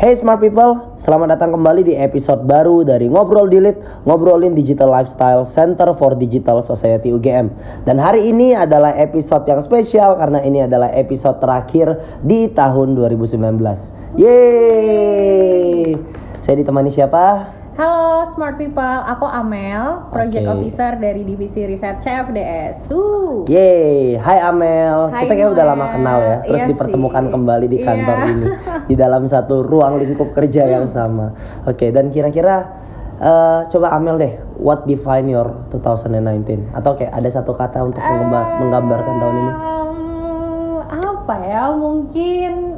Hey 0.00 0.16
smart 0.16 0.40
people, 0.40 0.96
selamat 0.96 1.36
datang 1.36 1.52
kembali 1.52 1.84
di 1.84 1.92
episode 1.92 2.48
baru 2.48 2.80
dari 2.80 3.04
Ngobrol 3.04 3.52
Dilit, 3.52 3.76
ngobrolin 4.08 4.56
digital 4.56 4.88
lifestyle 4.88 5.44
Center 5.44 5.92
for 5.92 6.16
Digital 6.16 6.64
Society 6.64 7.12
UGM. 7.12 7.52
Dan 7.84 8.00
hari 8.00 8.32
ini 8.32 8.56
adalah 8.56 8.96
episode 8.96 9.44
yang 9.44 9.60
spesial 9.60 10.16
karena 10.16 10.40
ini 10.40 10.64
adalah 10.64 10.88
episode 10.96 11.36
terakhir 11.36 12.00
di 12.24 12.48
tahun 12.48 12.96
2019. 12.96 14.16
Yeay! 14.16 15.92
Saya 16.40 16.54
ditemani 16.56 16.88
siapa? 16.88 17.59
Halo 17.80 18.28
smart 18.36 18.60
people, 18.60 18.84
aku 19.08 19.24
Amel, 19.24 20.04
project 20.12 20.44
Oke. 20.44 20.52
officer 20.52 21.00
dari 21.00 21.24
divisi 21.24 21.64
riset 21.64 22.04
CFDS. 22.04 22.92
Uh. 22.92 23.48
Yeay, 23.48 24.20
hai 24.20 24.36
Amel. 24.36 25.08
Hai, 25.08 25.24
Kita 25.24 25.32
kayak 25.32 25.56
udah 25.56 25.64
lama 25.64 25.88
kenal 25.88 26.20
ya. 26.20 26.36
Terus 26.44 26.60
Iya 26.60 26.68
dipertemukan 26.68 27.24
sih. 27.24 27.32
kembali 27.32 27.66
di 27.72 27.78
kantor 27.80 28.16
Iya. 28.20 28.28
ini 28.36 28.46
di 28.84 28.94
dalam 29.00 29.24
satu 29.24 29.64
ruang 29.64 29.96
lingkup 29.96 30.28
kerja 30.28 30.68
yang 30.68 30.84
sama. 30.92 31.32
Oke, 31.64 31.88
dan 31.88 32.12
kira-kira 32.12 32.68
eh, 33.16 33.60
coba 33.72 33.96
Amel 33.96 34.20
deh, 34.20 34.32
what 34.60 34.84
define 34.84 35.32
your 35.32 35.48
2019? 35.72 36.76
Atau 36.76 37.00
kayak 37.00 37.16
ada 37.16 37.32
satu 37.32 37.56
kata 37.56 37.80
untuk 37.80 38.04
menggambar- 38.04 38.60
menggambarkan 38.60 39.14
tahun 39.16 39.36
ini? 39.40 39.52
Um, 39.56 40.76
apa 40.84 41.34
ya? 41.48 41.72
Mungkin 41.72 42.76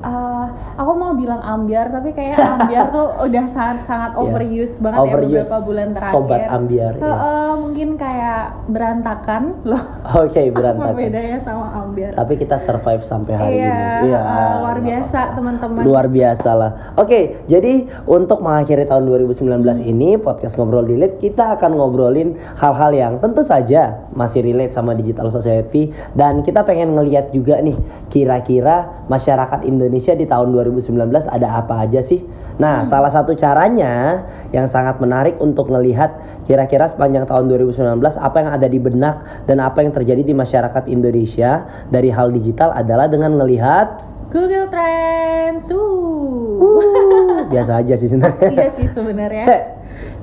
uh, 0.00 0.46
aku 0.74 0.92
mau 0.92 1.12
bilang 1.12 1.38
ambiar, 1.38 1.88
tapi 1.88 2.10
kayak 2.10 2.38
ambiar 2.38 2.88
tuh 2.88 3.06
udah 3.26 3.44
sangat 3.46 3.78
sangat 3.84 4.10
Iya. 4.10 4.20
overuse 4.20 4.74
banget 4.78 4.98
Overuse, 5.00 5.26
ya 5.28 5.40
beberapa 5.40 5.58
bulan 5.62 5.88
terakhir. 5.92 6.14
sobat 6.14 6.40
ambiar, 6.48 6.92
Uh, 6.94 7.02
iya. 7.02 7.14
uh, 7.14 7.52
mungkin 7.58 7.88
kayak 7.94 8.42
berantakan 8.68 9.42
loh. 9.62 9.82
Oke, 10.16 10.40
Apa 10.40 10.54
berantakan. 10.56 10.94
bedanya 10.94 11.38
sama 11.38 11.66
ambiar? 11.76 12.10
Tapi 12.12 12.34
kita 12.34 12.56
survive 12.56 13.02
sampai 13.02 13.32
hari 13.34 13.56
Iya, 13.58 13.74
ini. 14.00 14.10
uh, 14.12 14.54
luar 14.60 14.78
biasa 14.78 15.18
teman-teman. 15.34 15.82
Luar 15.82 16.06
biasa 16.06 16.50
lah. 16.52 16.70
Oke, 16.94 17.18
jadi 17.44 17.74
untuk 18.04 18.38
mengakhiri 18.38 18.84
tahun 18.84 19.04
2019 19.04 19.42
ini 19.80 20.14
podcast 20.16 20.54
ngobrol 20.54 20.84
dilit 20.84 21.18
kita 21.18 21.54
akan 21.54 21.74
ngobrolin 21.74 22.28
hal-hal 22.54 22.90
yang 22.90 23.12
tentu 23.16 23.42
saja 23.42 24.06
masih 24.10 24.40
relate 24.40 24.70
sama 24.70 24.92
digital 24.92 25.28
society 25.28 25.88
dan 26.12 26.40
kita 26.40 26.62
pengen 26.62 26.92
ngeliat 26.92 27.30
juga 27.30 27.58
nih 27.58 27.74
kira-kira 28.08 29.04
masyarakat 29.06 29.62
Indonesia 29.62 29.87
di 29.88 30.26
tahun 30.28 30.52
2019 30.52 30.94
ada 31.28 31.48
apa 31.58 31.84
aja 31.84 32.04
sih? 32.04 32.22
Nah, 32.58 32.82
salah 32.82 33.08
satu 33.08 33.38
caranya 33.38 34.26
yang 34.50 34.66
sangat 34.66 34.98
menarik 34.98 35.38
untuk 35.38 35.70
ngelihat 35.70 36.42
kira-kira 36.44 36.90
sepanjang 36.90 37.24
tahun 37.24 37.46
2019 37.46 38.02
apa 38.18 38.36
yang 38.42 38.50
ada 38.50 38.66
di 38.66 38.78
benak 38.82 39.46
dan 39.46 39.62
apa 39.62 39.80
yang 39.86 39.94
terjadi 39.94 40.26
di 40.26 40.34
masyarakat 40.34 40.90
Indonesia 40.90 41.64
dari 41.88 42.10
hal 42.10 42.34
digital 42.34 42.74
adalah 42.74 43.06
dengan 43.06 43.38
ngelihat 43.38 44.02
Google 44.28 44.68
Trends. 44.68 45.72
Uh. 45.72 46.60
Uh, 46.60 47.46
biasa 47.52 47.80
aja 47.80 47.94
sih 47.96 48.10
sebenarnya. 48.10 48.50
iya 48.52 48.68
sih 48.76 48.88
sebenarnya. 48.92 49.44
Cek. 49.46 49.62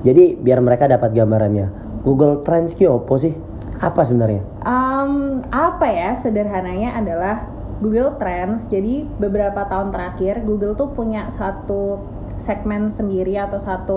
Jadi 0.06 0.24
biar 0.38 0.62
mereka 0.62 0.86
dapat 0.86 1.10
gambarannya. 1.16 1.72
Google 2.06 2.44
Trends 2.46 2.78
ki 2.78 2.86
opo 2.86 3.18
sih? 3.18 3.34
Apa 3.82 4.06
sebenarnya? 4.06 4.46
Um, 4.62 5.42
apa 5.50 5.88
ya 5.90 6.14
sederhananya 6.14 6.96
adalah 6.96 7.55
Google 7.80 8.16
Trends. 8.16 8.66
Jadi 8.68 9.04
beberapa 9.20 9.68
tahun 9.68 9.92
terakhir 9.92 10.44
Google 10.44 10.76
tuh 10.76 10.92
punya 10.92 11.28
satu 11.28 12.00
segmen 12.36 12.92
sendiri 12.92 13.36
atau 13.36 13.56
satu 13.56 13.96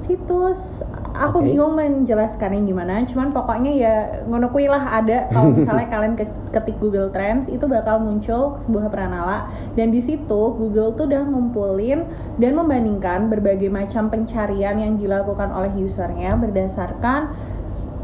situs. 0.00 0.80
Aku 1.12 1.44
Oke. 1.44 1.52
bingung 1.52 1.76
menjelaskannya 1.76 2.64
gimana. 2.64 3.04
Cuman 3.04 3.28
pokoknya 3.34 3.72
ya 3.76 3.94
ngono 4.24 4.48
kui 4.48 4.64
lah 4.64 4.96
ada 4.96 5.28
kalau 5.28 5.52
misalnya 5.58 5.86
kalian 5.92 6.14
ke- 6.16 6.38
ketik 6.56 6.80
Google 6.80 7.12
Trends 7.12 7.46
itu 7.52 7.68
bakal 7.68 8.00
muncul 8.00 8.56
sebuah 8.64 8.88
peranala 8.88 9.52
dan 9.76 9.92
di 9.92 10.00
situ 10.00 10.56
Google 10.56 10.96
tuh 10.96 11.04
udah 11.06 11.22
ngumpulin 11.28 12.08
dan 12.40 12.56
membandingkan 12.56 13.28
berbagai 13.28 13.68
macam 13.68 14.08
pencarian 14.08 14.80
yang 14.80 14.96
dilakukan 14.96 15.52
oleh 15.52 15.70
usernya 15.76 16.32
berdasarkan 16.40 17.36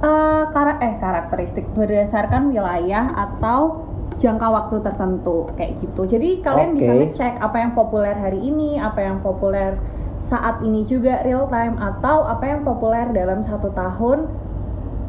eh, 0.05 0.45
kara- 0.53 0.79
eh 0.85 0.95
karakteristik 1.01 1.65
berdasarkan 1.73 2.53
wilayah 2.53 3.09
atau 3.09 3.96
jangka 4.17 4.49
waktu 4.49 4.77
tertentu 4.81 5.49
kayak 5.55 5.77
gitu. 5.81 6.09
Jadi 6.09 6.41
kalian 6.41 6.73
bisa 6.73 6.91
Oke. 6.93 7.13
ngecek 7.13 7.35
apa 7.41 7.57
yang 7.61 7.73
populer 7.77 8.17
hari 8.17 8.41
ini, 8.41 8.81
apa 8.81 9.01
yang 9.05 9.21
populer 9.21 9.77
saat 10.17 10.65
ini 10.65 10.89
juga 10.89 11.21
real 11.21 11.45
time 11.53 11.77
atau 11.77 12.25
apa 12.25 12.45
yang 12.49 12.65
populer 12.65 13.13
dalam 13.13 13.45
satu 13.45 13.69
tahun 13.77 14.33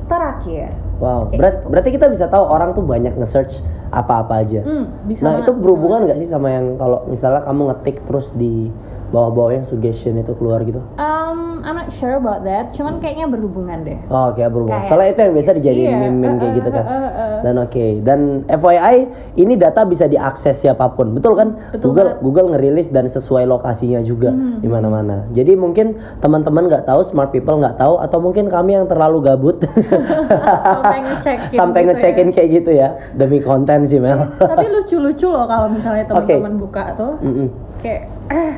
terakhir. 0.07 0.75
Wow, 0.97 1.29
Kayak 1.31 1.39
berat- 1.39 1.59
gitu. 1.61 1.67
berarti 1.71 1.89
kita 1.93 2.07
bisa 2.11 2.25
tahu 2.27 2.43
orang 2.47 2.75
tuh 2.75 2.83
banyak 2.83 3.13
nge-search 3.15 3.61
apa-apa 3.91 4.43
aja. 4.43 4.61
Hmm, 4.67 4.91
bisa 5.07 5.23
nah, 5.23 5.39
itu 5.39 5.51
bisa 5.55 5.61
berhubungan 5.63 5.99
nggak 6.09 6.19
sih 6.19 6.27
sama 6.27 6.51
yang 6.51 6.75
kalau 6.75 7.07
misalnya 7.07 7.41
kamu 7.47 7.61
ngetik 7.71 8.03
terus 8.03 8.35
di 8.35 8.67
bawah-bawahnya 9.07 9.63
suggestion 9.63 10.19
itu 10.19 10.35
keluar 10.35 10.59
gitu? 10.67 10.83
Um, 10.99 11.16
I'm 11.67 11.75
not 11.75 11.91
sure 11.91 12.15
about 12.15 12.47
that. 12.47 12.71
Cuman 12.71 13.03
kayaknya 13.03 13.27
berhubungan 13.27 13.83
deh. 13.83 13.99
Oh, 14.07 14.31
kayak 14.31 14.49
berhubungan. 14.49 14.79
Kayak- 14.79 14.87
Soalnya 14.87 15.09
itu 15.11 15.19
yang 15.19 15.33
biasa 15.35 15.51
dijadiin 15.53 15.83
Iya, 15.83 15.97
meme-meme 15.99 16.37
kayak 16.37 16.47
uh, 16.47 16.55
gitu 16.55 16.69
kan. 16.71 16.83
uh, 16.83 16.95
uh, 16.95 17.03
uh. 17.03 17.37
Dan 17.37 17.53
oke, 17.59 17.85
dan 18.01 18.19
FYI 18.47 18.95
ini 19.35 19.53
data 19.53 19.83
bisa 19.83 20.07
diakses 20.07 20.55
siapa 20.57 20.87
pun, 20.89 21.11
betul 21.11 21.35
kan? 21.35 21.59
Betul 21.69 21.91
Google 21.91 22.07
banget. 22.09 22.23
Google 22.23 22.47
ngerilis 22.49 22.87
dan 22.87 23.05
sesuai 23.05 23.43
lokasinya 23.45 23.99
juga 24.01 24.31
Hmm. 24.31 24.57
di 24.57 24.65
mana-mana. 24.65 25.27
Jadi 25.29 25.53
mungkin 25.53 25.87
teman-teman 26.17 26.65
nggak 26.65 26.85
tahu, 26.85 27.03
smart 27.03 27.29
people 27.29 27.59
nggak 27.59 27.75
tahu, 27.75 27.99
atau 27.99 28.17
mungkin 28.17 28.47
kami 28.47 28.71
yang 28.73 28.87
terlalu 28.87 29.19
gabut 29.21 29.59
Sampai 29.59 30.99
ngecekin 31.05 31.49
sampai 31.51 31.79
gitu 31.81 31.89
ngecekin 31.89 32.27
kayak 32.31 32.49
gitu 32.53 32.71
ya 32.71 32.87
demi 33.11 33.39
konten 33.39 33.83
sih 33.83 33.99
Mel. 33.99 34.23
Tapi 34.37 34.65
lucu-lucu 34.67 35.27
loh 35.27 35.43
kalau 35.43 35.67
misalnya 35.67 36.07
teman-teman 36.09 36.55
buka 36.57 36.95
tuh. 36.95 37.13
Mm-mm. 37.19 37.47
Kayak 37.77 38.07
eh 38.29 38.53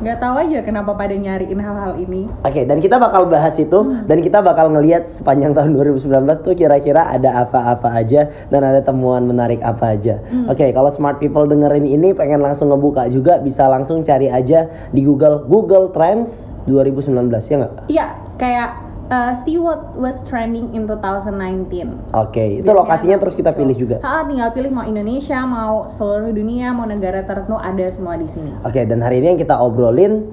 nggak 0.00 0.18
tahu 0.18 0.34
aja 0.40 0.58
kenapa 0.64 0.96
pada 0.96 1.12
nyariin 1.12 1.60
hal-hal 1.60 1.92
ini. 2.00 2.24
Oke, 2.40 2.64
dan 2.64 2.80
kita 2.80 2.96
bakal 2.96 3.28
bahas 3.28 3.54
itu 3.60 3.78
Hmm. 3.80 4.08
dan 4.08 4.18
kita 4.24 4.40
bakal 4.40 4.72
ngelihat 4.72 5.04
sepanjang 5.04 5.52
tahun 5.52 5.76
2019 5.76 6.40
tuh 6.40 6.56
kira-kira 6.56 7.04
ada 7.06 7.44
apa-apa 7.44 7.92
aja 7.92 8.32
dan 8.48 8.60
ada 8.64 8.80
temuan 8.80 9.24
menarik 9.24 9.60
apa 9.60 9.92
aja. 9.94 10.18
Hmm. 10.32 10.48
Oke, 10.48 10.72
kalau 10.72 10.88
smart 10.88 11.20
people 11.20 11.44
dengerin 11.44 11.84
ini 11.84 12.16
pengen 12.16 12.40
langsung 12.40 12.72
ngebuka 12.72 13.12
juga 13.12 13.36
bisa 13.38 13.68
langsung 13.68 14.00
cari 14.00 14.26
aja 14.26 14.66
di 14.88 15.04
Google 15.04 15.44
Google 15.44 15.92
Trends 15.92 16.56
2019 16.64 17.46
ya 17.46 17.56
nggak? 17.60 17.74
Iya, 17.88 18.06
kayak 18.40 18.68
uh, 19.10 19.34
see 19.42 19.58
what 19.58 19.92
was 19.98 20.22
trending 20.24 20.70
in 20.72 20.86
2019. 20.86 22.14
Oke, 22.14 22.62
itu 22.62 22.64
Biasanya 22.64 22.78
lokasinya 22.78 23.16
terus 23.18 23.34
kita 23.36 23.50
muncul. 23.52 23.60
pilih 23.66 23.76
juga. 23.76 23.96
Ha, 24.00 24.24
tinggal 24.24 24.50
pilih 24.54 24.70
mau 24.72 24.86
Indonesia, 24.86 25.38
mau 25.44 25.90
seluruh 25.90 26.32
dunia, 26.32 26.72
mau 26.72 26.86
negara 26.86 27.26
tertentu 27.26 27.58
ada 27.58 27.86
semua 27.90 28.16
di 28.16 28.30
sini. 28.30 28.54
Oke, 28.62 28.86
dan 28.86 29.02
hari 29.02 29.20
ini 29.20 29.36
yang 29.36 29.40
kita 29.42 29.58
obrolin 29.58 30.30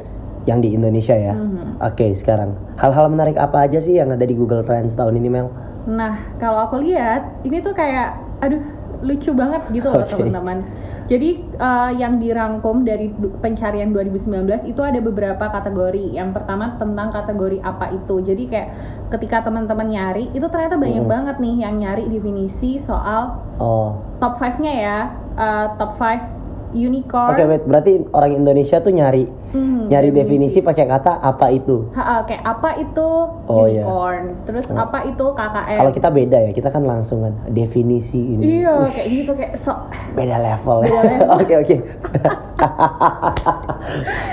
yang 0.48 0.64
di 0.64 0.72
Indonesia 0.78 1.18
ya. 1.18 1.36
Mhm. 1.36 1.84
Oke, 1.84 2.16
sekarang 2.16 2.56
hal-hal 2.80 3.12
menarik 3.12 3.36
apa 3.36 3.68
aja 3.68 3.84
sih 3.84 4.00
yang 4.00 4.14
ada 4.16 4.24
di 4.24 4.32
Google 4.38 4.64
Trends 4.64 4.96
tahun 4.96 5.20
ini 5.20 5.28
Mel? 5.28 5.52
Nah, 5.88 6.36
kalau 6.40 6.68
aku 6.68 6.80
lihat 6.84 7.44
ini 7.44 7.60
tuh 7.60 7.76
kayak 7.76 8.16
aduh 8.38 8.62
lucu 9.00 9.32
banget 9.32 9.62
gitu 9.70 9.88
loh 9.88 10.02
Oke. 10.02 10.12
teman-teman. 10.12 10.66
Jadi 11.08 11.30
uh, 11.56 11.88
yang 11.90 12.18
dirangkum 12.18 12.84
dari 12.84 13.08
pencarian 13.40 13.96
2019 13.96 14.28
itu 14.66 14.82
ada 14.82 15.00
beberapa 15.00 15.48
kategori. 15.48 16.12
Yang 16.12 16.36
pertama 16.36 16.76
tentang 16.76 17.10
kategori 17.12 17.62
apa 17.62 17.94
itu. 17.94 18.20
Jadi 18.20 18.44
kayak 18.48 18.70
ketika 19.10 19.46
teman-teman 19.46 19.88
nyari 19.88 20.28
itu 20.32 20.44
ternyata 20.48 20.76
banyak 20.76 21.00
Mm. 21.00 21.08
banget 21.08 21.36
nih 21.38 21.56
yang 21.62 21.74
nyari 21.78 22.04
definisi 22.08 22.76
soal 22.78 23.40
Oh, 23.56 23.96
top 24.18 24.36
5-nya 24.36 24.74
ya. 24.74 25.00
Uh, 25.34 25.66
top 25.78 25.96
5 25.96 26.36
unicorn. 26.74 27.32
oke 27.32 27.44
wait, 27.46 27.64
berarti 27.64 27.92
orang 28.12 28.32
Indonesia 28.36 28.78
tuh 28.78 28.92
nyari 28.92 29.24
Mhm, 29.48 29.88
nyari 29.88 30.10
definisi 30.12 30.60
pakai 30.60 30.84
kata 30.86 31.18
apa 31.18 31.48
itu? 31.50 31.88
Ha, 31.92 32.20
kayak 32.22 32.44
apa 32.44 32.70
itu 32.76 33.08
Oh, 33.46 33.64
iya. 33.64 33.82
unicorn, 33.82 34.44
terus 34.44 34.68
Oh. 34.68 34.76
apa 34.78 35.04
itu 35.04 35.24
KKN. 35.26 35.78
Kalau 35.80 35.94
kita 35.94 36.10
beda 36.10 36.38
ya, 36.42 36.52
kita 36.52 36.68
kan 36.68 36.84
langsung 36.84 37.22
kan 37.22 37.34
definisi 37.48 38.36
ini. 38.36 38.60
Iya, 38.60 38.76
kayak 38.88 39.08
gitu 39.08 39.32
kayak 39.34 39.54
so 39.56 39.72
Beda 40.12 40.36
level 40.38 40.84
ya. 40.84 40.92
Oke 41.38 41.54
oke. 41.56 41.76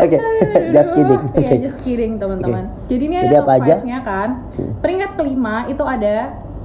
Oke, 0.00 0.16
just 0.70 0.90
kidding. 0.92 1.22
Iya, 1.32 1.46
Oke. 1.46 1.54
just 1.60 1.78
kidding 1.80 2.12
teman-teman. 2.16 2.64
Jadi 2.86 3.02
ini 3.04 3.16
ada 3.16 3.24
Jadi 3.24 3.36
top 3.36 3.44
apa 3.44 3.52
aja? 3.54 3.74
5-nya 3.78 3.98
kan. 4.02 4.28
Hmm. 4.52 4.72
Peringkat 4.80 5.10
kelima 5.14 5.54
itu 5.66 5.84
ada 5.84 6.16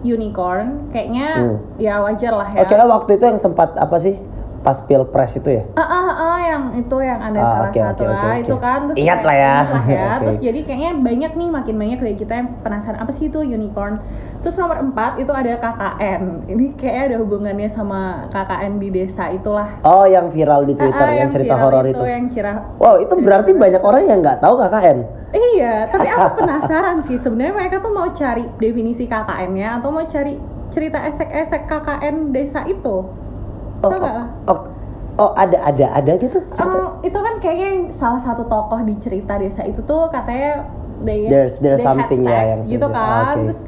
unicorn. 0.01 0.67
Kayaknya 0.89 1.27
Hmm. 1.35 1.57
ya 1.77 2.01
wajar 2.01 2.33
lah 2.33 2.49
ya. 2.49 2.59
Oke 2.63 2.73
lah 2.73 2.87
waktu 2.89 3.11
itu 3.13 3.25
yang 3.25 3.37
sempat 3.37 3.75
apa 3.75 3.97
sih? 3.99 4.15
Pas 4.59 4.75
pilpres 4.83 5.39
itu 5.39 5.49
ya? 5.49 5.63
Ah, 5.73 5.81
ah, 5.81 6.09
ah, 6.11 6.37
yang 6.43 6.63
itu 6.75 6.97
yang 6.99 7.19
ada 7.23 7.39
Ah, 7.39 7.47
salah 7.47 7.69
oke, 7.71 7.79
satu 7.79 8.03
oke, 8.03 8.11
lah 8.11 8.19
oke, 8.19 8.41
itu 8.43 8.55
kan 8.59 8.79
terus 8.87 8.97
Ingat 8.99 9.19
lah 9.23 9.35
ya. 9.35 9.55
lah 9.63 9.85
ya. 9.87 10.03
Oke. 10.19 10.19
terus 10.19 10.37
jadi 10.43 10.59
kayaknya 10.67 10.91
banyak 10.99 11.31
nih 11.33 11.49
makin 11.49 11.75
banyak 11.79 11.97
dari 11.99 12.15
kita 12.19 12.33
yang 12.35 12.47
penasaran 12.59 12.99
apa 12.99 13.11
sih 13.15 13.31
itu 13.31 13.39
unicorn 13.39 14.03
terus 14.39 14.55
nomor 14.55 14.79
empat 14.79 15.19
itu 15.19 15.31
ada 15.31 15.55
KKN 15.55 16.21
ini 16.47 16.65
kayaknya 16.75 17.03
ada 17.05 17.17
hubungannya 17.19 17.69
sama 17.71 18.27
KKN 18.27 18.73
di 18.79 18.89
desa 18.91 19.31
itulah 19.31 19.79
Oh 19.83 20.03
yang 20.03 20.27
viral 20.27 20.67
di 20.67 20.75
Twitter 20.75 21.07
Ah, 21.07 21.11
ah, 21.11 21.19
yang 21.19 21.29
cerita 21.31 21.55
horor 21.55 21.85
itu. 21.87 22.03
yang 22.03 22.27
cerita 22.27 22.51
Wow 22.79 22.99
itu 22.99 23.13
berarti 23.15 23.51
banyak 23.55 23.79
orang 23.79 24.03
yang 24.07 24.19
nggak 24.19 24.39
tahu 24.39 24.59
KKN. 24.59 24.97
Iya, 25.29 25.85
tapi 25.87 26.07
aku 26.09 26.27
penasaran 26.41 26.97
sih 27.05 27.15
sebenarnya 27.15 27.53
mereka 27.53 27.75
tuh 27.79 27.93
mau 27.93 28.09
cari 28.09 28.49
definisi 28.57 29.05
KKN-nya 29.05 29.77
atau 29.79 29.93
mau 29.93 30.03
cari 30.03 30.35
cerita 30.69 31.05
esek-esek 31.05 31.69
KKN 31.69 32.33
desa 32.33 32.65
itu. 32.65 33.28
Oh, 33.79 33.91
oh, 33.91 34.27
oh, 34.47 34.59
Oh 35.19 35.35
ada 35.35 35.59
ada 35.59 35.99
ada 35.99 36.15
gitu. 36.15 36.39
Eh, 36.39 36.87
itu 37.03 37.19
kan 37.19 37.33
kayaknya 37.43 37.67
yang 37.75 37.81
salah 37.91 38.23
satu 38.23 38.47
tokoh 38.47 38.79
di 38.87 38.95
cerita 39.03 39.35
desa 39.35 39.67
itu 39.67 39.83
tuh 39.83 40.07
katanya 40.07 40.63
they, 41.03 41.27
There's- 41.27 41.59
there's 41.59 41.83
they 41.83 41.87
had 41.87 42.07
something 42.07 42.23
ya 42.23 42.31
sex 42.31 42.47
yang 42.47 42.61
gitu 42.71 42.87
kan 42.87 43.35
oke. 43.35 43.51
terus 43.51 43.59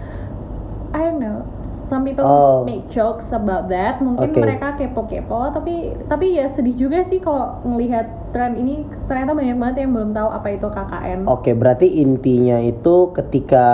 I 0.95 0.99
don't 1.07 1.19
know 1.19 1.43
some 1.63 2.07
people 2.07 2.23
Oh. 2.23 2.63
make 2.63 2.87
jokes 2.87 3.35
about 3.35 3.67
that 3.67 3.99
mungkin 3.99 4.31
Oke. 4.31 4.39
mereka 4.39 4.79
kepo-kepo 4.79 5.51
tapi 5.51 5.91
tapi 6.07 6.39
ya 6.39 6.47
sedih 6.47 6.87
juga 6.87 7.03
sih 7.03 7.19
kalau 7.19 7.59
ngelihat 7.67 8.31
tren 8.31 8.55
ini 8.55 8.87
ternyata 9.11 9.35
banyak 9.35 9.55
banget 9.59 9.75
yang 9.83 9.91
belum 9.91 10.11
tahu 10.15 10.29
apa 10.31 10.47
itu 10.55 10.67
KKN 10.71 11.19
Oke, 11.27 11.51
berarti 11.51 11.99
intinya 11.99 12.63
itu 12.63 13.11
ketika 13.11 13.67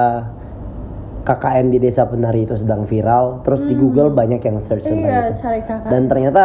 KKN 1.28 1.76
di 1.76 1.84
desa 1.84 2.08
penari 2.08 2.48
itu 2.48 2.56
sedang 2.56 2.88
viral, 2.88 3.44
terus 3.44 3.68
di 3.68 3.76
Google 3.76 4.16
banyak 4.16 4.40
yang 4.40 4.64
search 4.64 4.88
tentang 4.88 5.12
iya 5.12 5.36
itu. 5.36 5.44
cari 5.44 5.60
KKN 5.60 5.92
Dan 5.92 6.02
ternyata 6.08 6.44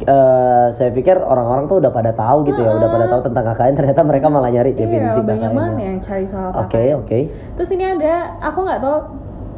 eh, 0.00 0.66
saya 0.72 0.88
pikir 0.88 1.20
orang-orang 1.20 1.68
tuh 1.68 1.84
udah 1.84 1.92
pada 1.92 2.16
tahu 2.16 2.48
gitu 2.48 2.64
ya, 2.64 2.72
udah 2.80 2.88
pada 2.88 3.06
tahu 3.12 3.20
tentang 3.28 3.44
KKN, 3.52 3.74
ternyata 3.76 4.00
mereka 4.00 4.26
malah 4.32 4.48
nyari 4.48 4.72
definisi 4.72 5.20
iya, 5.20 5.28
banyak 5.28 5.50
KKN. 5.52 5.58
banget 5.60 5.74
-nya. 5.76 5.84
yang 5.84 5.98
cari 6.00 6.24
soal 6.24 6.48
KKN 6.48 6.64
Oke, 6.64 6.82
oke. 6.96 7.18
Terus 7.60 7.70
ini 7.76 7.84
ada, 7.84 8.14
aku 8.40 8.58
nggak 8.64 8.80
tahu 8.80 8.98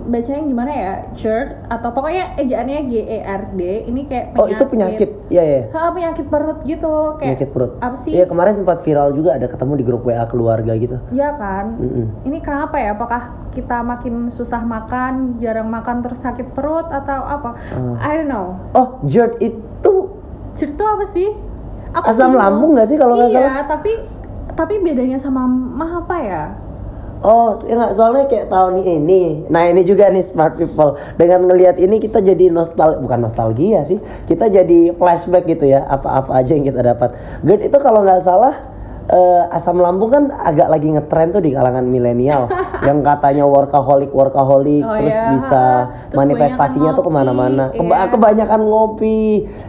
bacanya 0.08 0.42
gimana 0.42 0.72
ya, 0.72 0.92
GERD 1.12 1.48
atau 1.68 1.88
pokoknya 1.92 2.34
ejaannya 2.36 2.80
G 2.88 2.94
E 2.98 3.18
R 3.20 3.42
D. 3.52 3.60
Ini 3.84 4.00
kayak 4.04 4.26
penyakit. 4.32 4.40
Oh, 4.40 4.46
itu 4.48 4.64
penyakit. 4.64 5.10
Iya, 5.28 5.42
iya. 5.44 5.60
Ha, 5.70 5.92
penyakit 5.92 6.26
perut 6.26 6.58
gitu, 6.64 6.94
kayak 7.14 7.36
Penyakit 7.36 7.50
perut. 7.52 7.72
apa 7.78 7.96
sih? 7.98 8.12
Iya, 8.12 8.24
kemarin 8.24 8.54
sempat 8.54 8.80
viral 8.80 9.12
juga 9.12 9.36
ada 9.36 9.44
ketemu 9.44 9.72
di 9.76 9.84
grup 9.84 10.02
WA 10.02 10.24
keluarga 10.24 10.72
gitu. 10.72 10.96
Ya 11.12 11.36
kan. 11.36 11.76
Mm-mm. 11.76 12.24
Ini 12.24 12.38
kenapa 12.40 12.76
ya? 12.76 12.92
Apakah 12.92 13.22
kita 13.52 13.80
makin 13.80 14.28
susah 14.28 14.60
makan, 14.60 15.36
jarang 15.36 15.68
makan 15.68 16.00
terus 16.00 16.18
sakit 16.18 16.50
perut 16.50 16.88
atau 16.88 17.20
apa? 17.20 17.50
Ah. 17.70 18.08
I 18.08 18.16
don't 18.16 18.26
know. 18.26 18.56
Oh, 18.72 18.98
GERD 19.04 19.36
itu 19.38 19.94
GERD 20.56 20.72
itu 20.72 20.84
apa 20.84 21.04
sih? 21.06 21.28
Aku 21.90 22.04
asam 22.04 22.32
bingung. 22.32 22.40
lambung 22.40 22.70
nggak 22.74 22.88
sih 22.88 22.96
kalau 22.96 23.14
nggak 23.14 23.30
Iya, 23.30 23.40
salah? 23.40 23.64
tapi 23.66 23.92
tapi 24.52 24.74
bedanya 24.80 25.16
sama 25.16 25.46
mah 25.46 26.02
apa 26.02 26.16
ya? 26.18 26.42
Oh, 27.18 27.58
ya 27.60 27.74
nggak 27.74 27.92
soalnya 27.92 28.24
kayak 28.24 28.46
tahun 28.46 28.78
ini. 28.78 29.46
Nah 29.46 29.66
ini 29.66 29.82
juga 29.82 30.06
nih 30.06 30.22
smart 30.22 30.54
people. 30.54 30.94
Dengan 31.14 31.44
ngelihat 31.44 31.74
ini 31.76 31.98
kita 31.98 32.18
jadi 32.18 32.46
nostal, 32.48 33.02
bukan 33.02 33.18
nostalgia 33.20 33.82
sih. 33.82 33.98
Kita 34.24 34.46
jadi 34.46 34.94
flashback 34.94 35.44
gitu 35.44 35.66
ya. 35.66 35.82
Apa-apa 35.84 36.30
aja 36.32 36.54
yang 36.54 36.62
kita 36.62 36.78
dapat. 36.78 37.18
GERD 37.42 37.66
itu 37.66 37.78
kalau 37.78 38.06
nggak 38.06 38.22
salah 38.22 38.54
eh, 39.08 39.42
asam 39.50 39.80
lambung 39.80 40.12
kan 40.12 40.30
agak 40.30 40.68
lagi 40.68 40.88
ngetren 40.88 41.32
tuh 41.32 41.42
di 41.42 41.50
kalangan 41.50 41.82
milenial. 41.82 42.46
yang 42.86 43.02
katanya 43.02 43.42
workaholic, 43.44 44.14
workaholic, 44.14 44.86
Oh, 44.86 44.94
terus 44.94 45.10
iya. 45.12 45.26
bisa 45.34 45.64
Terus 46.06 46.18
manifestasinya 46.22 46.94
tuh 46.94 47.02
ke 47.02 47.10
mana-mana. 47.10 47.74
ngopi, 47.74 47.78
Keba- 47.82 47.98
iya. 47.98 48.06
Kebanyakan 48.08 48.60
ngopi. 48.62 49.20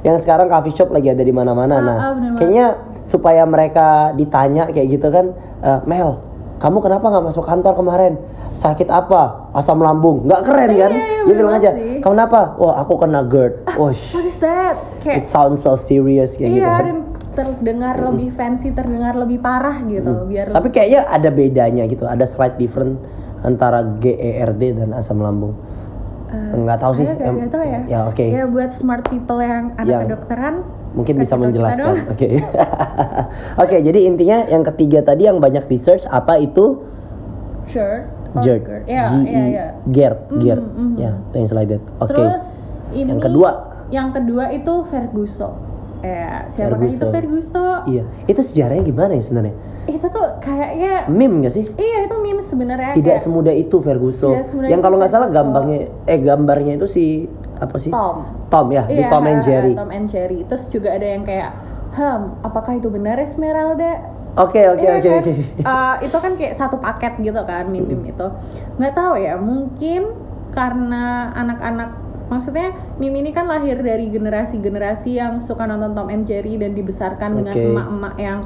Yang 0.06 0.18
sekarang 0.22 0.54
coffee 0.54 0.76
shop 0.76 0.94
lagi 0.94 1.10
ada 1.10 1.26
di 1.26 1.34
mana-mana. 1.34 1.74
Ah, 1.74 1.82
Nah, 1.82 1.98
ah, 1.98 2.14
kayaknya 2.38 2.66
supaya 3.02 3.42
mereka 3.42 4.14
ditanya 4.14 4.70
kayak 4.70 4.88
gitu 4.92 5.10
kan, 5.10 5.34
eh, 5.66 5.82
Mel, 5.90 6.29
kamu 6.60 6.78
kenapa 6.80 7.06
nggak 7.08 7.26
masuk 7.26 7.48
kantor 7.48 7.74
kemarin? 7.74 8.14
Sakit 8.52 8.92
apa? 8.92 9.48
Asam 9.56 9.80
lambung? 9.80 10.28
Nggak 10.28 10.42
keren 10.44 10.72
kan? 10.76 10.92
Iya, 10.92 11.06
iya, 11.08 11.22
Dia 11.24 11.34
bilang 11.34 11.56
aja, 11.56 11.72
sih. 11.72 12.04
kenapa? 12.04 12.60
Wah, 12.60 12.84
aku 12.84 13.00
kena 13.00 13.24
GERD. 13.24 13.64
Wah, 13.74 13.96
What 13.96 14.26
is 14.28 14.38
that? 14.44 14.76
it 15.08 15.24
sounds 15.24 15.64
so 15.64 15.80
serious 15.80 16.36
kayak 16.36 16.52
gitu. 16.52 16.60
iya 16.60 16.70
kan. 16.70 16.86
dan 16.86 16.98
terdengar 17.30 17.96
lebih 18.04 18.36
fancy, 18.36 18.76
terdengar 18.76 19.16
lebih 19.16 19.40
parah 19.40 19.80
gitu. 19.82 20.28
Biar 20.28 20.52
Tapi 20.52 20.68
kayaknya 20.70 21.08
ada 21.08 21.30
bedanya 21.32 21.88
gitu, 21.88 22.04
ada 22.04 22.28
slight 22.28 22.60
different 22.60 23.00
antara 23.40 23.80
GERD 23.96 24.76
dan 24.76 24.92
asam 24.92 25.24
lambung. 25.24 25.56
Eh, 26.28 26.60
Nggak 26.60 26.78
tahu 26.78 26.94
sih. 26.94 27.06
Nggak 27.08 27.50
tahu 27.50 27.64
ya. 27.64 27.80
Ya 27.88 28.00
oke. 28.06 28.26
Ya 28.28 28.44
buat 28.44 28.76
smart 28.76 29.08
people 29.08 29.40
yang 29.40 29.72
anak 29.80 29.88
Yang 29.88 30.02
kedokteran 30.12 30.56
Mungkin 30.92 31.16
bisa 31.16 31.34
kasih 31.34 31.38
kita 31.38 31.46
menjelaskan. 31.46 31.94
Oke. 32.10 32.30
Oke, 33.64 33.78
jadi 33.80 34.00
intinya 34.04 34.38
yang 34.46 34.64
ketiga 34.66 35.00
tadi 35.04 35.26
yang 35.26 35.38
banyak 35.38 35.66
di 35.66 35.78
search 35.78 36.06
apa 36.06 36.38
itu? 36.38 36.82
Sure. 37.66 38.10
GERD. 38.32 38.86
Iya, 38.86 39.04
G- 39.10 39.26
iya, 39.26 39.44
iya. 39.44 39.66
GERD, 39.86 40.18
GERD. 40.38 40.64
Ya, 40.96 41.12
things 41.32 41.50
like 41.50 41.66
that. 41.68 41.82
Oke. 42.00 42.14
Terus 42.14 42.46
ini 42.92 43.10
Yang 43.10 43.22
kedua? 43.26 43.50
Yang 43.90 44.10
kedua 44.16 44.44
itu 44.52 44.74
Ferguso. 44.86 45.50
Eh, 46.00 46.46
siapa 46.48 46.74
kan 46.74 46.86
itu 46.86 47.02
Ferguso. 47.02 47.10
Ferguso? 47.10 47.66
Iya. 47.86 48.04
Itu 48.26 48.42
sejarahnya 48.42 48.84
gimana 48.84 49.14
ya 49.14 49.22
sebenarnya? 49.22 49.56
Itu 49.86 50.06
tuh 50.06 50.38
kayaknya 50.38 51.10
Meme 51.10 51.42
gak 51.42 51.50
sih? 51.52 51.66
iya 51.74 52.06
itu 52.06 52.14
meme 52.16 52.46
sebenarnya 52.46 52.94
Tidak 52.94 53.10
kayak 53.10 53.26
semudah 53.26 53.50
itu 53.52 53.78
Ferguson. 53.80 54.32
Tidak 54.32 54.46
semudah 54.46 54.70
Yang 54.70 54.82
kalau 54.86 54.96
nggak 54.96 55.10
salah 55.10 55.26
Ferguson. 55.26 55.46
gambarnya 55.50 55.78
eh 56.06 56.20
gambarnya 56.20 56.74
itu 56.78 56.86
si 56.86 57.04
apa 57.58 57.76
sih? 57.78 57.90
Tom. 57.90 58.22
Tom 58.50 58.68
ya, 58.74 58.84
di 58.90 58.98
Iya, 58.98 59.10
Tom 59.14 59.26
and 59.30 59.42
Jerry. 59.46 59.74
Tom 59.78 59.92
and 59.94 60.08
Jerry. 60.10 60.40
Terus 60.50 60.66
juga 60.74 60.98
ada 60.98 61.06
yang 61.06 61.22
kayak, 61.22 61.54
"Ham, 61.96 62.42
apakah 62.42 62.76
itu 62.82 62.90
benar 62.90 63.22
Esmeralda?" 63.22 64.18
Oke, 64.38 64.62
oke, 64.70 64.82
Iya 64.86 65.02
oke, 65.02 65.10
kan? 65.10 65.22
oke. 65.26 65.34
Eh, 65.66 65.96
itu 66.06 66.18
kan 66.22 66.32
kayak 66.38 66.54
satu 66.58 66.78
paket 66.78 67.18
gitu 67.22 67.42
kan 67.46 67.66
meme-meme 67.70 68.14
itu. 68.14 68.28
Nggak 68.78 68.94
tahu 68.94 69.14
ya, 69.18 69.38
mungkin 69.38 70.02
karena 70.54 71.30
anak-anak 71.38 71.90
maksudnya 72.30 72.74
meme 73.02 73.26
ini 73.26 73.34
kan 73.34 73.50
lahir 73.50 73.82
dari 73.82 74.10
generasi-generasi 74.14 75.18
yang 75.18 75.34
suka 75.42 75.66
nonton 75.66 75.98
Tom 75.98 76.10
and 76.14 76.30
Jerry 76.30 76.62
dan 76.62 76.78
dibesarkan 76.78 77.42
dengan 77.42 77.58
Oke. 77.58 77.66
emak-emak 77.74 78.16
yang 78.22 78.40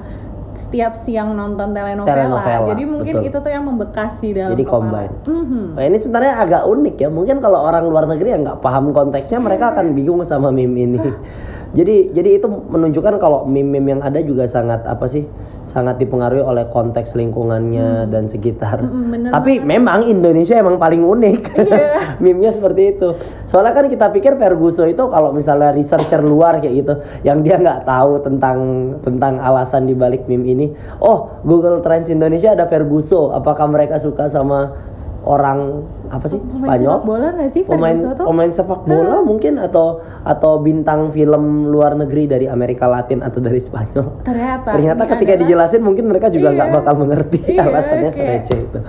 setiap 0.58 0.94
siang 0.98 1.34
nonton 1.34 1.74
telenovela. 1.74 2.10
Telenovela, 2.10 2.68
Jadi 2.74 2.84
mungkin 2.86 3.14
betul. 3.20 3.30
itu 3.30 3.38
tuh 3.42 3.52
yang 3.52 3.66
membekas 3.66 4.14
di 4.22 4.30
dalam 4.34 4.52
Jadi 4.54 4.64
kepala. 4.66 4.78
combine. 4.82 5.14
Mhm. 5.26 5.64
Nah, 5.78 5.84
ini 5.86 5.98
sebenarnya 6.00 6.34
agak 6.42 6.64
unik 6.66 6.96
ya. 6.98 7.10
Mungkin 7.10 7.38
kalau 7.42 7.60
orang 7.62 7.84
luar 7.86 8.06
negeri 8.06 8.30
yang 8.34 8.42
nggak 8.46 8.60
paham 8.62 8.94
konteksnya, 8.94 9.38
mereka 9.42 9.74
akan 9.74 9.94
bingung 9.94 10.22
sama 10.26 10.50
meme 10.50 10.86
ini. 10.86 10.98
jadi, 11.74 12.14
jadi 12.14 12.38
itu 12.38 12.46
menunjukkan 12.46 13.18
kalau 13.18 13.50
meme-meme 13.50 13.98
yang 13.98 14.02
ada 14.06 14.22
juga 14.22 14.46
sangat 14.46 14.86
apa 14.86 15.10
sih? 15.10 15.26
Sangat 15.66 15.98
dipengaruhi 15.98 16.46
oleh 16.46 16.70
konteks 16.70 17.18
lingkungannya 17.18 18.06
dan 18.14 18.30
sekitar. 18.30 18.86
Mm-mm, 18.86 19.10
bener 19.10 19.30
Tapi 19.34 19.58
memang 19.58 20.06
Indonesia 20.06 20.54
emang 20.54 20.78
paling 20.78 21.02
unik. 21.02 21.42
Iya. 21.64 22.20
Meme-nya 22.24 22.52
seperti 22.52 22.98
itu. 22.98 23.16
Soalnya 23.48 23.74
kan 23.74 23.88
kita 23.88 24.12
pikir 24.12 24.36
Ferguson 24.36 24.92
itu 24.92 25.00
kalau 25.08 25.32
misalnya 25.32 25.72
researcher 25.72 26.20
luar 26.20 26.60
kayak 26.60 26.76
gitu, 26.76 26.94
yang 27.24 27.40
dia 27.40 27.56
nggak 27.56 27.88
tahu 27.88 28.20
tentang 28.20 28.58
tentang 29.02 29.40
alasan 29.40 29.88
dibalik 29.88 30.28
meme 30.28 30.44
ini. 30.44 30.66
Oh, 31.00 31.40
Google 31.48 31.80
Trends 31.80 32.12
Indonesia 32.12 32.52
ada 32.52 32.68
Ferguson. 32.68 33.32
Apakah 33.32 33.66
mereka 33.72 33.96
suka 33.98 34.28
sama 34.28 34.76
orang 35.24 35.88
apa 36.08 36.26
sih 36.28 36.36
Pemain 36.38 36.60
Spanyol? 36.60 36.92
sepak 36.92 37.06
bola 37.08 37.28
nggak 37.32 37.50
sih 37.50 37.62
Pemain 37.64 37.98
pemain 38.14 38.52
sepak 38.52 38.82
bola 38.84 39.18
mungkin 39.24 39.56
atau 39.56 40.04
atau 40.22 40.60
bintang 40.60 41.10
film 41.10 41.68
luar 41.68 41.96
negeri 41.96 42.28
dari 42.28 42.46
Amerika 42.46 42.86
Latin 42.86 43.20
atau 43.20 43.40
dari 43.40 43.60
Spanyol. 43.60 44.20
Ternyata. 44.22 44.76
Ternyata 44.76 45.02
ini 45.02 45.12
ketika 45.12 45.32
adalah- 45.32 45.42
dijelasin 45.42 45.82
mungkin 45.82 46.06
mereka 46.06 46.28
juga 46.28 46.52
nggak 46.52 46.70
Iya. 46.70 46.76
bakal 46.76 46.94
mengerti 46.96 47.40
Iya, 47.50 47.62
alasannya 47.64 48.12
kayak- 48.12 48.46
sereceh 48.46 48.60
itu. 48.62 48.80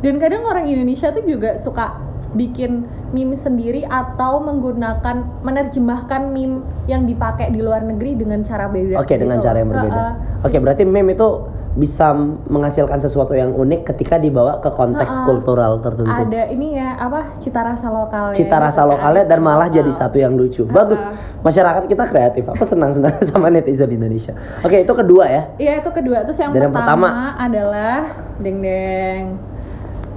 Dan 0.00 0.14
kadang 0.16 0.42
orang 0.44 0.64
Indonesia 0.64 1.10
tuh 1.10 1.22
juga 1.22 1.58
suka 1.58 1.86
bikin 2.30 2.86
meme 3.10 3.34
sendiri 3.34 3.82
atau 3.84 4.38
menggunakan 4.38 5.42
menerjemahkan 5.42 6.30
meme 6.30 6.62
yang 6.86 7.02
dipakai 7.02 7.50
di 7.50 7.58
luar 7.58 7.82
negeri 7.82 8.14
dengan 8.14 8.40
cara 8.40 8.70
beda. 8.70 9.02
Oke, 9.02 9.18
dengan 9.18 9.36
gitu. 9.36 9.46
cara 9.46 9.56
yang 9.58 9.68
berbeda. 9.68 9.90
Heeh. 9.92 10.14
Oke, 10.40 10.56
berarti 10.56 10.82
meme 10.86 11.12
itu 11.12 11.28
bisa 11.70 12.10
menghasilkan 12.50 12.98
sesuatu 12.98 13.30
yang 13.30 13.54
unik 13.54 13.86
ketika 13.86 14.18
dibawa 14.18 14.58
ke 14.58 14.66
konteks 14.68 15.12
Ha-ha. 15.12 15.22
kultural 15.22 15.78
tertentu. 15.78 16.10
Ada 16.10 16.50
ini 16.50 16.74
ya 16.74 16.98
apa 16.98 17.38
cita 17.38 17.62
rasa 17.62 17.86
lokalnya. 17.86 18.34
Cita 18.34 18.58
rasa 18.58 18.82
gitu 18.82 18.90
lokalnya 18.90 19.22
dan 19.22 19.38
malah 19.38 19.70
Lokal. 19.70 19.78
jadi 19.78 19.92
satu 19.94 20.16
yang 20.18 20.34
lucu. 20.34 20.66
Bagus. 20.66 20.98
Masyarakat 21.46 21.86
kita 21.86 22.04
kreatif. 22.10 22.44
Aku 22.50 22.66
senang 22.66 22.90
sebenarnya 22.90 23.22
sama 23.30 23.46
netizen 23.48 23.86
Indonesia. 23.86 24.34
Oke, 24.60 24.82
itu 24.82 24.90
kedua 24.90 25.24
ya. 25.30 25.42
Iya 25.62 25.72
itu 25.78 25.90
kedua 25.90 26.26
terus 26.26 26.38
yang 26.38 26.50
Dan 26.50 26.66
yang 26.66 26.74
pertama, 26.74 27.06
pertama? 27.06 27.38
adalah 27.38 27.98
deng 28.42 28.58
deng. 28.58 29.24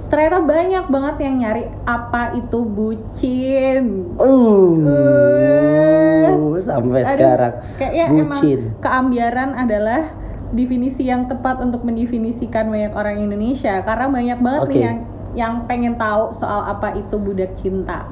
Ternyata 0.04 0.38
banyak 0.42 0.84
banget 0.90 1.16
yang 1.22 1.34
nyari 1.38 1.64
apa 1.86 2.34
itu 2.34 2.58
bucin. 2.62 4.14
Uh, 4.18 6.54
sampai 6.58 7.02
Aduh, 7.02 7.10
sekarang. 7.14 7.52
kayaknya 7.78 8.04
Bucin. 8.10 8.60
emang 8.70 8.78
keambiaran 8.78 9.50
adalah 9.54 10.02
definisi 10.54 11.10
yang 11.10 11.26
tepat 11.26 11.60
untuk 11.60 11.82
mendefinisikan 11.82 12.70
banyak 12.70 12.94
orang 12.94 13.20
Indonesia 13.20 13.82
karena 13.82 14.06
banyak 14.08 14.38
banget 14.40 14.62
nih 14.70 14.74
Oke. 14.74 14.86
yang 14.86 14.98
yang 15.34 15.54
pengen 15.66 15.98
tahu 15.98 16.30
soal 16.30 16.62
apa 16.62 16.94
itu 16.94 17.18
budak 17.18 17.58
cinta. 17.58 18.06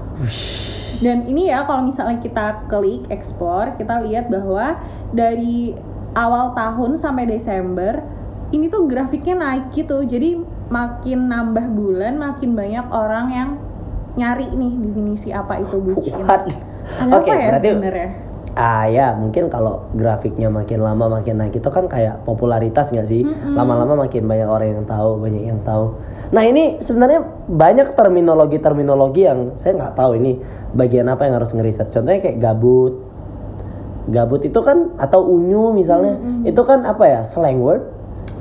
Dan 0.99 1.27
ini 1.27 1.51
ya 1.51 1.65
kalau 1.65 1.87
misalnya 1.87 2.19
kita 2.19 2.67
klik 2.67 3.07
explore, 3.09 3.75
kita 3.79 4.03
lihat 4.03 4.27
bahwa 4.29 4.79
dari 5.15 5.79
awal 6.19 6.53
tahun 6.53 6.99
sampai 6.99 7.31
Desember 7.31 8.03
ini 8.53 8.69
tuh 8.69 8.85
grafiknya 8.91 9.39
naik 9.39 9.73
gitu. 9.73 10.03
Jadi 10.05 10.43
makin 10.69 11.31
nambah 11.31 11.67
bulan, 11.73 12.19
makin 12.21 12.53
banyak 12.59 12.87
orang 12.93 13.27
yang 13.33 13.51
nyari 14.19 14.53
nih 14.53 14.73
definisi 14.83 15.33
apa 15.33 15.63
itu 15.63 15.79
bucin. 15.81 16.27
What? 16.27 16.45
Ada 16.83 17.11
Oke, 17.15 17.31
apa 17.31 17.39
ya 17.39 17.49
berarti 17.55 17.69
sebenarnya? 17.71 18.11
Ah 18.53 18.85
ya, 18.85 19.17
mungkin 19.17 19.49
kalau 19.49 19.89
grafiknya 19.97 20.53
makin 20.53 20.85
lama 20.85 21.21
makin 21.21 21.41
naik 21.41 21.57
itu 21.57 21.69
kan 21.73 21.89
kayak 21.89 22.21
popularitas 22.29 22.93
nggak 22.93 23.09
sih? 23.09 23.25
Mm-mm. 23.25 23.57
Lama-lama 23.57 24.05
makin 24.05 24.29
banyak 24.29 24.45
orang 24.45 24.69
yang 24.77 24.85
tahu, 24.85 25.17
banyak 25.17 25.43
yang 25.49 25.61
tahu. 25.65 25.97
Nah 26.37 26.45
ini 26.45 26.81
sebenarnya 26.85 27.25
banyak 27.49 27.97
terminologi-terminologi 27.97 29.25
yang 29.25 29.57
saya 29.57 29.77
nggak 29.77 29.97
tahu 29.97 30.21
ini 30.21 30.37
bagian 30.77 31.09
apa 31.09 31.29
yang 31.29 31.41
harus 31.41 31.53
ngeriset. 31.57 31.89
Contohnya 31.93 32.21
kayak 32.21 32.41
gabut, 32.41 33.01
gabut 34.09 34.43
itu 34.43 34.61
kan 34.65 34.97
atau 34.97 35.23
unyu 35.29 35.71
misalnya 35.77 36.19
itu 36.43 36.59
kan 36.67 36.83
apa 36.89 37.05
ya 37.07 37.21
slang 37.23 37.61
word 37.61 37.85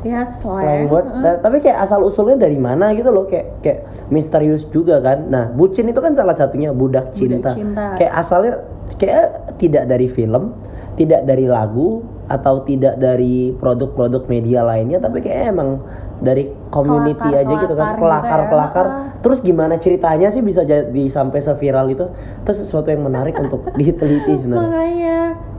ya 0.02 0.26
slang 0.26 0.62
slang, 0.66 0.82
word 0.90 1.06
Heeh. 1.06 1.22
Ta- 1.24 1.40
tapi 1.46 1.58
kayak 1.62 1.78
asal 1.82 2.02
usulnya 2.02 2.38
dari 2.38 2.58
mana 2.58 2.94
gitu 2.98 3.14
loh 3.14 3.30
kayak 3.30 3.62
kayak 3.62 3.80
misterius 4.10 4.66
juga 4.70 4.98
kan 5.00 5.30
nah 5.30 5.50
bucin 5.50 5.90
itu 5.90 6.00
kan 6.02 6.18
salah 6.18 6.34
satunya 6.34 6.74
budak 6.74 7.14
cinta, 7.14 7.54
cinta. 7.54 7.96
kayak 7.98 8.14
asalnya 8.18 8.66
kayak 8.98 9.56
tidak 9.62 9.86
dari 9.86 10.08
film 10.10 10.54
tidak 10.98 11.24
dari 11.24 11.48
lagu 11.48 12.04
atau 12.28 12.64
tidak 12.64 12.96
dari 12.96 13.52
produk-produk 13.56 14.24
media 14.28 14.64
lainnya 14.64 15.00
tapi 15.00 15.20
kayak 15.20 15.52
emang 15.52 15.84
dari 16.22 16.48
community 16.70 17.18
Kelakar- 17.18 17.44
aja 17.44 17.54
gitu 17.58 17.74
kan 17.74 17.88
kelakar 17.88 17.92
gitu 17.92 17.98
ya. 17.98 18.02
pelakar-pelakar 18.02 18.86
Heeh. 18.86 19.06
terus 19.26 19.40
gimana 19.42 19.76
ceritanya 19.82 20.28
sih 20.30 20.42
bisa 20.46 20.62
jadi 20.62 21.04
sampai 21.10 21.40
seviral 21.42 21.90
itu 21.90 22.06
itu 22.46 22.52
sesuatu 22.54 22.88
yang 22.94 23.04
menarik 23.04 23.36
untuk 23.36 23.66
diteliti 23.74 24.38
sebenarnya 24.38 25.11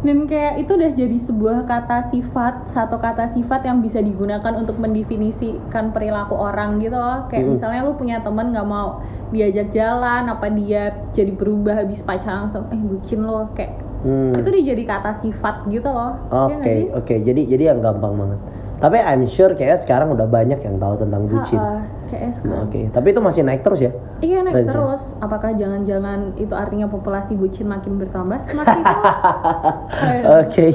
dan 0.03 0.27
kayak 0.27 0.59
itu 0.59 0.75
udah 0.75 0.91
jadi 0.93 1.15
sebuah 1.15 1.59
kata 1.63 2.11
sifat 2.11 2.75
satu 2.75 2.99
kata 2.99 3.31
sifat 3.31 3.63
yang 3.63 3.79
bisa 3.79 4.03
digunakan 4.03 4.51
untuk 4.59 4.75
mendefinisikan 4.77 5.95
perilaku 5.95 6.35
orang 6.35 6.83
gitu 6.83 6.99
loh 6.99 7.31
kayak 7.31 7.47
Mm-mm. 7.47 7.55
misalnya 7.55 7.81
lu 7.87 7.95
punya 7.95 8.19
temen 8.19 8.51
nggak 8.51 8.67
mau 8.67 8.99
diajak 9.31 9.71
jalan 9.71 10.27
apa 10.27 10.51
dia 10.51 11.07
jadi 11.15 11.31
berubah 11.33 11.87
habis 11.87 12.03
pacaran 12.03 12.51
langsung 12.51 12.67
eh 12.69 12.81
bucin 12.81 13.23
lo 13.23 13.47
kayak 13.55 13.79
Hmm. 14.03 14.35
itu 14.35 14.43
udah 14.43 14.65
jadi 14.67 14.83
kata 14.83 15.15
sifat 15.15 15.63
gitu 15.71 15.87
loh 15.87 16.19
Oke, 16.27 16.51
Iya 16.51 16.55
nggak 16.59 16.75
sih? 16.75 16.87
oke. 16.91 17.15
Jadi 17.23 17.41
jadi 17.47 17.65
yang 17.71 17.79
gampang 17.79 18.19
banget. 18.19 18.41
Tapi 18.83 18.99
I'm 18.99 19.31
sure 19.31 19.55
kayak 19.55 19.79
sekarang 19.79 20.11
udah 20.11 20.27
banyak 20.27 20.59
yang 20.59 20.83
tahu 20.83 20.99
tentang 20.99 21.31
bucin. 21.31 21.55
Nah, 21.55 21.87
sekarang 22.13 22.67
Oke, 22.69 22.91
tapi 22.93 23.07
itu 23.15 23.21
masih 23.23 23.41
naik 23.47 23.63
terus 23.63 23.81
ya? 23.81 23.95
Iya 24.21 24.43
naik 24.43 24.69
terus. 24.69 25.17
Apakah 25.23 25.55
jangan-jangan 25.55 26.35
itu 26.37 26.53
artinya 26.53 26.91
populasi 26.91 27.39
bucin 27.39 27.71
makin 27.71 27.97
bertambah 27.97 28.43
semakin? 28.43 28.83
Oke, 30.43 30.67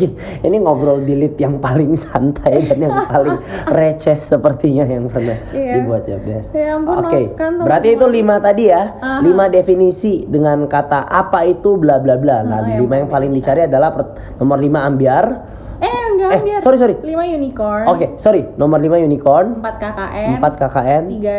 ini 0.42 0.58
ngobrol 0.58 1.04
di 1.04 1.14
lead 1.14 1.36
yang 1.38 1.60
paling 1.60 1.94
santai 1.94 2.66
dan 2.66 2.80
yang 2.80 2.96
paling 3.06 3.38
receh 3.78 4.18
sepertinya 4.24 4.88
yang 4.88 5.12
pernah 5.12 5.38
Iya. 5.52 5.74
dibuat 5.78 6.04
ya, 6.08 6.18
Des. 6.18 6.48
Ya 6.56 6.74
Oke, 6.80 7.36
kan 7.36 7.60
berarti 7.62 8.00
itu 8.00 8.06
lima 8.08 8.40
tadi 8.42 8.72
ya, 8.72 8.98
Aha. 8.98 9.22
lima 9.22 9.46
definisi 9.52 10.26
dengan 10.26 10.66
kata 10.66 11.06
apa 11.06 11.46
itu 11.46 11.76
bla 11.78 12.00
bla 12.00 12.18
bla. 12.18 12.42
Nah, 12.42 12.58
Ah, 12.58 12.66
yang 12.66 12.88
lima 12.88 13.06
yang 13.06 13.10
paling 13.12 13.30
dicari 13.36 13.68
adalah 13.68 13.94
nomor 14.40 14.58
lima 14.58 14.88
ambiar. 14.88 15.58
Eh 15.78 15.86
enggak 16.10 16.30
Eh, 16.30 16.40
biar. 16.42 16.60
sorry, 16.60 16.78
sorry. 16.78 16.96
5 16.98 17.06
unicorn. 17.30 17.86
Oke, 17.88 18.06
sorry, 18.18 18.46
nomor 18.56 18.78
lima 18.78 18.98
unicorn, 18.98 19.58
4 19.58 19.76
KKN. 19.78 20.30
empat 20.36 20.54
KKN, 20.56 21.04
3 21.08 21.38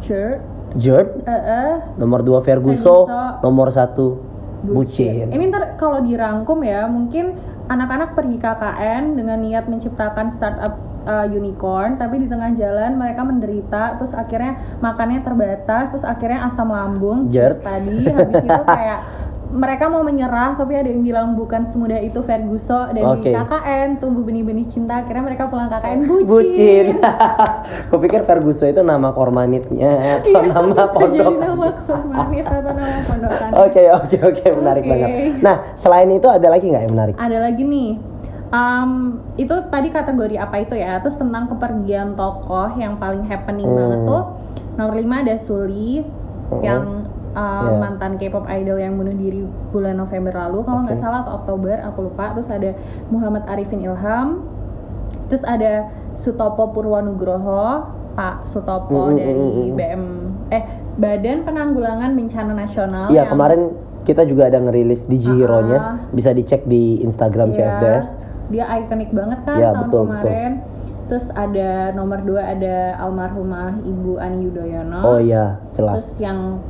jerk. 0.00 0.38
Jerd, 0.74 1.22
Eh 1.22 1.30
eh. 1.30 1.74
nomor 1.94 2.18
dua 2.20 2.42
Ferguso, 2.42 3.06
Ferguso. 3.06 3.38
nomor 3.40 3.70
satu 3.70 4.18
bucin. 4.64 5.30
Ini 5.30 5.46
ntar 5.46 5.76
kalau 5.76 6.02
dirangkum 6.02 6.60
ya, 6.60 6.84
mungkin 6.84 7.38
anak-anak 7.64 8.12
pergi 8.12 8.36
KKN 8.36 9.14
dengan 9.14 9.38
niat 9.38 9.64
menciptakan 9.64 10.28
startup 10.28 10.74
uh, 11.04 11.30
unicorn, 11.30 11.94
tapi 11.94 12.18
di 12.18 12.26
tengah 12.26 12.50
jalan 12.52 12.98
mereka 12.98 13.22
menderita, 13.22 13.96
terus 13.96 14.10
akhirnya 14.12 14.52
makannya 14.80 15.22
terbatas, 15.22 15.94
terus 15.94 16.02
akhirnya 16.02 16.42
asam 16.44 16.66
lambung 16.66 17.30
Jerd. 17.30 17.62
tadi, 17.62 18.10
habis 18.10 18.42
itu 18.42 18.62
kayak 18.66 18.98
mereka 19.54 19.86
mau 19.86 20.02
menyerah, 20.02 20.52
tapi 20.52 20.74
ada 20.74 20.84
yang 20.84 21.00
bilang 21.00 21.28
bukan 21.32 21.62
semudah 21.64 21.96
itu 21.96 22.18
Ferguso 22.20 22.90
Oke. 22.90 23.22
di 23.22 23.30
KKN 23.30 23.96
tumbuh 23.96 24.20
benih-benih 24.20 24.66
cinta, 24.66 24.98
akhirnya 24.98 25.22
mereka 25.22 25.46
pulang 25.46 25.70
KKN 25.70 25.98
bucin. 26.02 26.26
Bucin. 26.26 26.86
Kupikir 27.90 28.20
Ferguso 28.22 28.64
itu 28.64 28.82
nama 28.82 29.10
kormanitnya 29.10 30.18
atau 30.18 30.34
Iya, 30.34 30.50
nama 30.50 30.82
pondok. 30.86 31.34
nama 31.38 31.68
kormanit 31.80 32.44
atau 32.44 32.72
nama 32.72 32.98
pondokan. 33.00 33.50
Oke 33.62 33.82
oke 33.88 34.16
oke 34.24 34.44
menarik 34.52 34.82
Oke. 34.82 34.90
banget. 34.90 35.08
Nah 35.38 35.56
selain 35.74 36.10
itu 36.10 36.26
ada 36.26 36.48
lagi 36.48 36.66
nggak 36.66 36.82
yang 36.82 36.92
menarik? 36.92 37.14
ada 37.14 37.38
lagi 37.40 37.62
nih 37.62 37.90
um, 38.50 38.90
itu 39.34 39.54
tadi 39.68 39.88
kategori 39.88 40.36
apa 40.36 40.56
itu 40.58 40.74
ya 40.74 40.98
terus 40.98 41.14
tentang 41.14 41.46
kepergian 41.46 42.14
tokoh 42.14 42.74
yang 42.74 42.98
paling 42.98 43.22
happening 43.24 43.64
Hmm. 43.64 43.78
banget 43.78 44.00
tuh 44.04 44.22
nomor 44.74 44.94
5 44.94 45.22
ada 45.22 45.34
Suli 45.36 46.02
Hmm. 46.44 46.60
yang 46.60 46.82
uh, 47.34 47.66
Yeah. 47.66 47.78
mantan 47.78 48.12
K-pop 48.14 48.46
idol 48.46 48.78
yang 48.78 48.94
bunuh 48.94 49.12
diri 49.12 49.42
bulan 49.68 49.94
November 49.96 50.32
lalu 50.32 50.62
kalau 50.62 50.80
nggak 50.82 50.96
Oke. 50.96 51.02
salah 51.02 51.18
atau 51.22 51.32
Oktober 51.36 51.76
aku 51.82 51.98
lupa 52.04 52.32
terus 52.32 52.48
ada 52.48 52.70
Muhammad 53.08 53.44
Arifin 53.44 53.80
Ilham 53.80 54.46
terus 55.26 55.42
ada 55.42 55.86
Sutopo 56.14 56.70
Purwonugroho 56.70 57.90
Pak 58.14 58.46
Sutopo 58.46 59.10
Hmm, 59.10 59.14
hmm, 59.14 59.18
dari. 59.18 59.70
BM 59.72 60.02
eh 60.48 60.62
Badan 60.94 61.42
Penanggulangan 61.42 62.14
Bencana 62.14 62.52
Nasional 62.52 63.06
Iya 63.08 63.16
yang- 63.20 63.30
kemarin 63.30 63.60
kita 64.04 64.22
juga 64.22 64.46
ada 64.46 64.60
ngerilis 64.60 65.08
di 65.08 65.16
Hero-nya, 65.16 65.80
Ah. 65.80 65.96
bisa 66.12 66.28
dicek 66.30 66.68
di 66.68 67.00
Instagram 67.00 67.50
Iya, 67.50 67.56
CFDS. 67.56 68.06
Dia 68.46 68.68
ikonik 68.76 69.08
banget 69.10 69.40
kan 69.42 69.56
Iya, 69.56 69.72
tahun 69.72 69.80
betul, 69.82 70.02
kemarin. 70.04 70.52
Terus 71.04 71.26
ada 71.32 71.68
nomor 71.90 72.20
dua 72.20 72.42
ada 72.46 72.76
almarhumah 72.98 73.80
Ibu 73.80 74.16
Ani 74.16 74.44
Yudhoyono. 74.44 75.00
Oh 75.00 75.16
iya 75.16 75.56
Terus 75.72 75.80
jelas 75.80 76.04
yang 76.18 76.60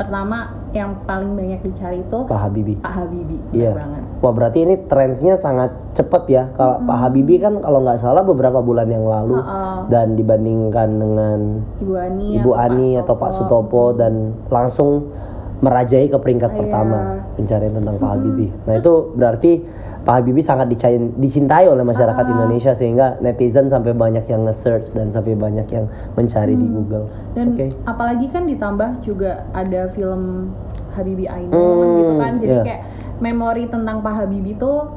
pertama 0.00 0.48
yang 0.72 0.96
paling 1.04 1.36
banyak 1.36 1.60
dicari 1.60 2.00
itu 2.00 2.18
Pak 2.24 2.40
Habibie. 2.40 2.80
Pak 2.80 2.92
Habibie. 3.04 3.42
Iya. 3.52 3.76
banget. 3.76 4.02
Wah 4.24 4.32
berarti 4.32 4.58
ini 4.64 4.74
trendsnya 4.88 5.36
sangat 5.36 5.76
cepet 5.92 6.22
ya. 6.32 6.48
Kalau 6.56 6.80
Pak 6.88 6.96
Habibie 7.04 7.36
kan 7.36 7.60
kalau 7.60 7.84
nggak 7.84 8.00
salah 8.00 8.24
beberapa 8.24 8.64
bulan 8.64 8.88
yang 8.88 9.04
lalu 9.04 9.36
Heeh. 9.36 9.76
dan 9.92 10.16
dibandingkan 10.16 10.88
dengan 10.96 11.38
Ibu 11.84 11.94
Ani 12.00 12.26
Ibu 12.40 12.50
Pak 12.56 12.64
Ani 12.64 12.88
atau 12.96 13.14
Pak 13.20 13.30
Sutopo 13.36 13.92
dan 13.92 14.32
langsung 14.48 15.12
merajai 15.60 16.08
ke 16.08 16.16
peringkat 16.16 16.50
Iya. 16.50 16.58
pertama 16.58 16.98
pencarian 17.36 17.72
tentang 17.72 17.96
Pak 17.96 18.10
Habibie. 18.10 18.50
Nah 18.64 18.74
itu 18.76 18.92
berarti 19.12 19.52
Pak 20.00 20.14
Habibie 20.16 20.40
sangat 20.40 20.72
dicintai, 21.14 21.68
oleh 21.68 21.84
masyarakat 21.84 22.24
Ah. 22.24 22.32
Indonesia 22.32 22.72
sehingga 22.72 23.20
netizen 23.20 23.68
sampai 23.68 23.92
banyak 23.92 24.24
yang 24.24 24.48
nge-search 24.48 24.96
dan 24.96 25.12
sampai 25.12 25.36
banyak 25.36 25.68
yang 25.68 25.84
mencari 26.16 26.56
di 26.56 26.64
Google. 26.64 27.04
Hmm. 27.04 27.34
Dan 27.36 27.46
Oke. 27.52 27.66
apalagi 27.84 28.26
kan 28.32 28.48
ditambah 28.48 29.04
juga 29.04 29.44
ada 29.52 29.92
film 29.92 30.52
Habibie 30.90 31.28
Ainun 31.28 31.52
Hmm, 31.52 31.92
gitu 31.94 32.12
kan. 32.16 32.32
Jadi 32.34 32.48
iya. 32.50 32.62
kayak 32.64 32.82
memori 33.20 33.68
tentang 33.68 34.00
Pak 34.00 34.14
Habibie 34.16 34.56
tuh 34.56 34.88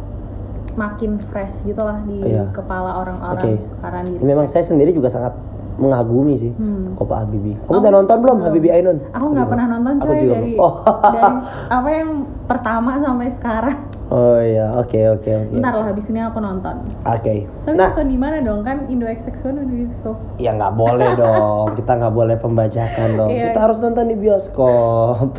makin 0.73 1.21
fresh 1.21 1.61
gitu 1.61 1.83
lah 1.83 2.01
di 2.01 2.23
Iya. 2.23 2.49
kepala 2.49 2.97
orang-orang 2.97 3.37
Oke. 3.37 3.53
karena 3.77 3.99
Memang 4.23 4.47
saya 4.47 4.63
sendiri 4.63 4.89
juga 4.89 5.05
sangat 5.05 5.35
mengagumi 5.75 6.33
sih 6.35 6.51
Hmm. 6.51 6.93
tokoh 6.93 7.05
Pak 7.05 7.17
Habibie. 7.21 7.55
Kamu 7.55 7.65
Aku 7.65 7.79
udah 7.79 7.91
nonton 7.91 8.17
belum 8.17 8.35
belum. 8.35 8.45
Habibie 8.45 8.71
Ainun? 8.71 8.97
Aku 9.09 9.25
nggak 9.29 9.47
pernah 9.47 9.65
nonton 9.67 9.93
Aku 9.95 10.05
coy 10.05 10.17
juga 10.19 10.33
dari 10.35 10.51
belum. 10.51 10.59
Oh. 10.59 10.73
dari 10.83 11.19
apa 11.77 11.89
yang 11.89 12.09
pertama 12.43 12.91
sampai 12.97 13.27
sekarang. 13.29 13.77
Oh 14.05 14.37
iya, 14.37 14.69
oke 14.69 14.99
oke 15.11 15.25
oke. 15.25 15.55
Ntar 15.57 15.73
lah 15.73 15.85
habis 15.87 16.05
ini 16.07 16.19
aku 16.19 16.37
nonton. 16.37 16.75
Oke. 17.01 17.49
Tapi 17.65 17.73
Nah, 17.73 17.89
nonton 17.89 18.05
di 18.05 18.17
mana 18.17 18.37
dong 18.39 18.61
kan 18.61 18.85
Indo 18.85 19.05
XX1 19.05 19.41
udah 19.41 19.65
gitu. 19.65 20.11
ya 20.37 20.51
nggak 20.53 20.73
boleh 20.73 21.09
dong. 21.23 21.73
Kita 21.73 21.91
nggak 21.95 22.13
boleh 22.13 22.35
pembajakan 22.37 23.09
dong. 23.15 23.29
Iya. 23.29 23.49
Kita 23.49 23.59
harus 23.63 23.77
nonton 23.79 24.05
di 24.05 24.15
bioskop. 24.15 25.33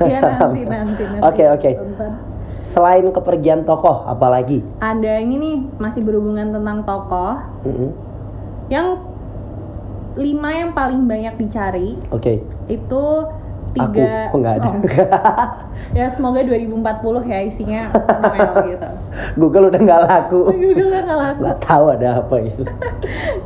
Iya 0.00 0.18
nanti 0.34 0.62
nanti. 0.66 1.02
Oke 1.20 1.44
oke. 1.48 1.70
Tonton. 1.72 2.12
Selain 2.62 3.02
kepergian 3.04 3.62
tokoh, 3.62 4.02
apalagi? 4.04 4.62
Ada 4.78 5.18
ini 5.18 5.34
nih 5.36 5.56
masih 5.76 5.98
berhubungan 6.00 6.50
tentang 6.50 6.82
tokoh 6.82 7.34
Mm-mm. 7.62 7.90
yang 8.66 8.98
lima 10.14 10.50
yang 10.52 10.70
paling 10.72 11.04
banyak 11.04 11.34
dicari 11.38 11.96
Oke. 12.08 12.44
itu 12.66 13.04
Aku. 13.72 13.88
tiga 13.96 14.28
Oh 14.28 14.36
nggak 14.36 14.54
ada. 14.60 14.68
oh, 14.68 14.76
ya 15.96 16.04
semoga 16.06 16.44
2040 16.44 16.76
ya 17.24 17.38
isinya 17.40 17.82
Noel 18.20 18.52
gitu 18.68 18.88
Google 19.34 19.72
udah 19.72 19.80
nggak 19.80 20.02
laku. 20.04 20.40
Google 20.76 20.92
nggak 20.92 21.16
laku 21.18 21.40
Nggak 21.40 21.58
tahu 21.58 21.84
ada 21.88 22.08
apa 22.20 22.34
gitu. 22.42 22.62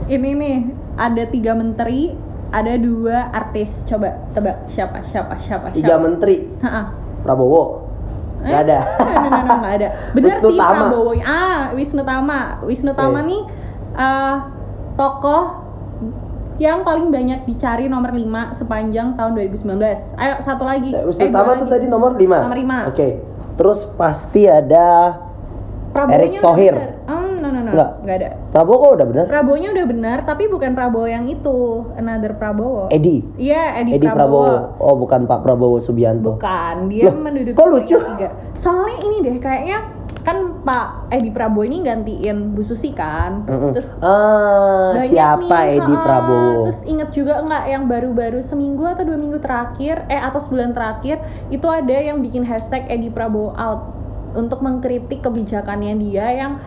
ini 0.09 0.31
nih 0.35 0.57
ada 0.97 1.23
tiga 1.25 1.55
menteri 1.55 2.19
ada 2.49 2.75
dua 2.75 3.31
artis 3.31 3.83
coba 3.85 4.19
tebak 4.31 4.67
siapa 4.67 5.03
siapa 5.05 5.35
siapa 5.37 5.67
Tiga 5.71 5.95
siapa 5.95 6.03
menteri. 6.03 6.47
Ha-ha. 6.63 6.83
Prabowo. 7.23 7.87
Eh? 8.43 8.51
Nggak 8.51 8.63
ada. 8.67 8.79
No, 9.03 9.11
no, 9.13 9.29
no, 9.29 9.41
no, 9.43 9.55
nggak 9.59 9.75
ada. 9.79 9.89
Wisnu 10.15 10.49
sih 10.49 10.57
Tama. 10.57 10.75
Prabowo. 10.87 11.11
Ah, 11.23 11.61
Wisnu 11.75 12.03
Tama. 12.03 12.41
Wisnu 12.63 12.93
Tama 12.95 13.19
Oke. 13.19 13.27
nih 13.27 13.43
eh, 13.99 14.35
tokoh 14.95 15.43
yang 16.57 16.81
paling 16.81 17.09
banyak 17.09 17.45
dicari 17.45 17.85
nomor 17.87 18.11
5 18.11 18.25
sepanjang 18.55 19.13
tahun 19.13 19.33
2019. 19.37 20.17
Ayo 20.17 20.35
satu 20.41 20.65
lagi. 20.65 20.91
Wisnu 20.91 21.21
Eh, 21.21 21.31
Tama 21.31 21.53
dua 21.53 21.61
tuh 21.61 21.67
lagi. 21.67 21.75
tadi 21.75 21.87
nomor 21.87 22.11
5. 22.15 22.39
Nomor 22.43 22.57
lima. 22.57 22.79
Oke. 22.89 23.09
Terus 23.57 23.85
pasti 23.91 24.45
ada 24.45 25.17
Prabowo-nya 25.91 26.21
Erick 26.29 26.45
Thohir. 26.45 26.75
Hmm, 27.09 27.41
no, 27.41 27.49
no, 27.49 27.61
no. 27.63 27.73
Nggak. 27.73 27.91
Nggak 28.05 28.17
ada. 28.17 28.29
Prabowo 28.53 28.77
kok 28.79 28.93
udah 28.95 29.07
bener? 29.09 29.25
Prabowo-nya 29.25 29.69
udah 29.73 29.87
benar, 29.89 30.19
tapi 30.25 30.45
bukan 30.45 30.77
Prabowo 30.77 31.09
yang 31.09 31.25
itu. 31.25 31.89
Another 31.97 32.37
Prabowo. 32.37 32.93
Edi. 32.93 33.25
Iya, 33.41 33.81
Edi, 33.81 33.97
Edi 33.97 34.05
Prabowo. 34.05 34.45
Prabowo. 34.45 34.77
Oh, 34.77 34.95
bukan 34.95 35.25
Pak 35.25 35.41
Prabowo 35.41 35.81
Subianto. 35.81 36.37
Bukan, 36.37 36.93
dia 36.93 37.09
Loh, 37.09 37.17
menduduki 37.17 37.57
kok 37.57 37.65
lucu? 37.67 37.97
Soalnya 38.53 38.97
ini 39.03 39.17
deh 39.25 39.37
kayaknya 39.41 39.79
kan 40.27 40.67
Pak 40.67 41.15
Edi 41.15 41.31
Prabowo 41.31 41.63
ini 41.63 41.87
gantiin 41.87 42.59
Bu 42.59 42.67
Susi 42.67 42.91
kan. 42.91 43.47
Mm-mm. 43.47 43.71
Terus 43.79 43.95
banyak 43.95 45.07
siapa 45.15 45.47
nih, 45.47 45.79
Edi. 45.79 45.95
Prabowo? 45.95 46.67
Terus 46.67 46.81
inget 46.83 47.09
juga 47.15 47.35
nggak 47.47 47.65
yang 47.71 47.85
baru-baru 47.87 48.43
seminggu 48.43 48.83
atau 48.83 49.07
dua 49.07 49.19
minggu 49.23 49.39
terakhir, 49.39 50.03
eh 50.11 50.19
atau 50.19 50.43
sebulan 50.43 50.75
terakhir 50.75 51.23
itu 51.55 51.71
ada 51.71 51.95
yang 51.95 52.19
bikin 52.19 52.43
hashtag 52.43 52.83
Edi 52.91 53.07
Prabowo 53.15 53.55
out. 53.55 53.95
untuk 54.37 54.61
mengkritik 54.61 55.25
kebijakannya 55.25 55.97
dia 55.97 56.29
yang 56.29 56.61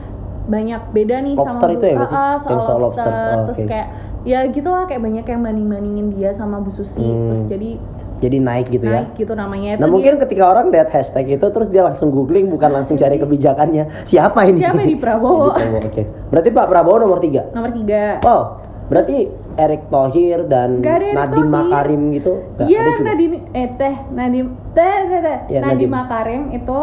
banyak 0.50 0.90
beda 0.90 1.22
nih 1.22 1.38
Lobster 1.38 1.70
sama 1.70 1.78
itu 1.78 1.86
ya 1.86 1.96
sih? 2.02 2.16
Ah, 2.18 2.18
ah, 2.18 2.36
soal, 2.42 2.60
soal 2.66 2.80
lobster, 2.82 3.06
lobster. 3.06 3.14
Oh, 3.14 3.46
terus 3.46 3.60
oke. 3.62 3.70
kayak 3.70 3.88
ya 4.26 4.40
gitulah 4.50 4.84
kayak 4.90 5.02
banyak 5.06 5.26
yang 5.30 5.42
banding 5.46 5.68
bandingin 5.70 6.08
dia 6.18 6.34
sama 6.34 6.58
Bu 6.66 6.74
Susi 6.74 6.98
Hmm. 6.98 7.30
terus 7.30 7.44
jadi 7.46 7.72
Jadi 8.20 8.38
naik 8.38 8.68
gitu 8.70 8.84
ya. 8.84 9.02
naik 9.02 9.16
gitu 9.16 9.32
namanya 9.32 9.70
itu 9.72 9.80
Nah 9.80 9.88
dia- 9.88 9.94
mungkin 9.94 10.14
ketika 10.20 10.44
orang 10.46 10.70
lihat 10.70 10.90
hashtag 10.90 11.26
itu 11.32 11.46
terus 11.46 11.68
dia 11.68 11.82
langsung 11.82 12.10
googling 12.10 12.48
bukan 12.48 12.68
langsung 12.70 12.96
cari 12.96 13.16
kebijakannya 13.16 14.04
siapa 14.04 14.44
ini? 14.44 14.60
Siapa 14.60 14.84
di 14.84 15.00
Prabowo? 15.02 15.50
Di 15.50 15.64
Prabowo, 15.64 15.80
Oke. 15.82 16.04
Berarti 16.28 16.50
Pak 16.50 16.66
Prabowo 16.68 16.98
nomor 17.00 17.20
tiga. 17.20 17.48
nomor 17.50 17.72
tiga 17.72 18.20
Oh, 18.22 18.42
berarti 18.86 19.18
Erick 19.56 19.88
Thohir 19.88 20.44
dan 20.46 20.84
Nadiem. 20.84 21.48
Makarim 21.48 22.02
gitu. 22.12 22.44
Iya? 22.60 23.00
Nadiem 23.00 23.34
eh 23.50 23.68
teh 23.74 23.96
Nadiem 24.10 24.48
teh 24.72 25.00
teh 25.06 25.20
teh 25.22 25.38
Ya, 25.48 25.60
Nadiem. 25.62 25.88
Makarim 25.88 26.42
itu 26.52 26.80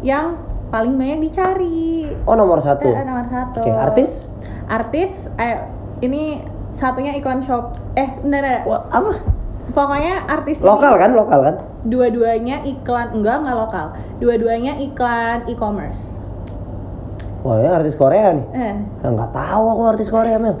yang 0.00 0.40
paling 0.68 0.94
banyak 0.94 1.18
dicari 1.22 2.08
Oh 2.24 2.32
nomor 2.32 2.58
satu. 2.58 2.88
Eh, 2.88 3.02
nomor 3.02 3.26
satu 3.26 3.60
Oke, 3.60 3.68
artis? 3.70 4.24
artis 4.64 5.10
eh 5.36 5.60
ini 6.00 6.40
satunya 6.70 7.12
iklan 7.12 7.42
shop 7.42 7.76
eh. 7.92 8.16
Wah, 8.62 8.88
apa? 8.88 9.29
Pokoknya 9.70 10.14
artis 10.26 10.58
ini 10.58 10.66
Lokal 10.66 10.92
kan? 10.96 11.10
Lokal 11.12 11.40
kan? 11.42 11.54
dua-duanya 11.82 12.60
iklan 12.62 13.08
enggak 13.12 13.40
enggak 13.40 13.56
lokal 13.56 13.86
dua-duanya 14.18 14.76
iklan 14.78 15.46
e-commerce 15.46 16.20
Wah, 17.40 17.56
ya 17.56 17.72
artis 17.72 17.96
Korea 17.96 18.36
nih. 18.36 18.46
eh 18.52 18.76
Ya, 19.00 19.08
nggak 19.08 19.32
tahu 19.32 19.64
aku 19.66 19.82
artis 19.88 20.08
Korea 20.08 20.36
Mel. 20.36 20.60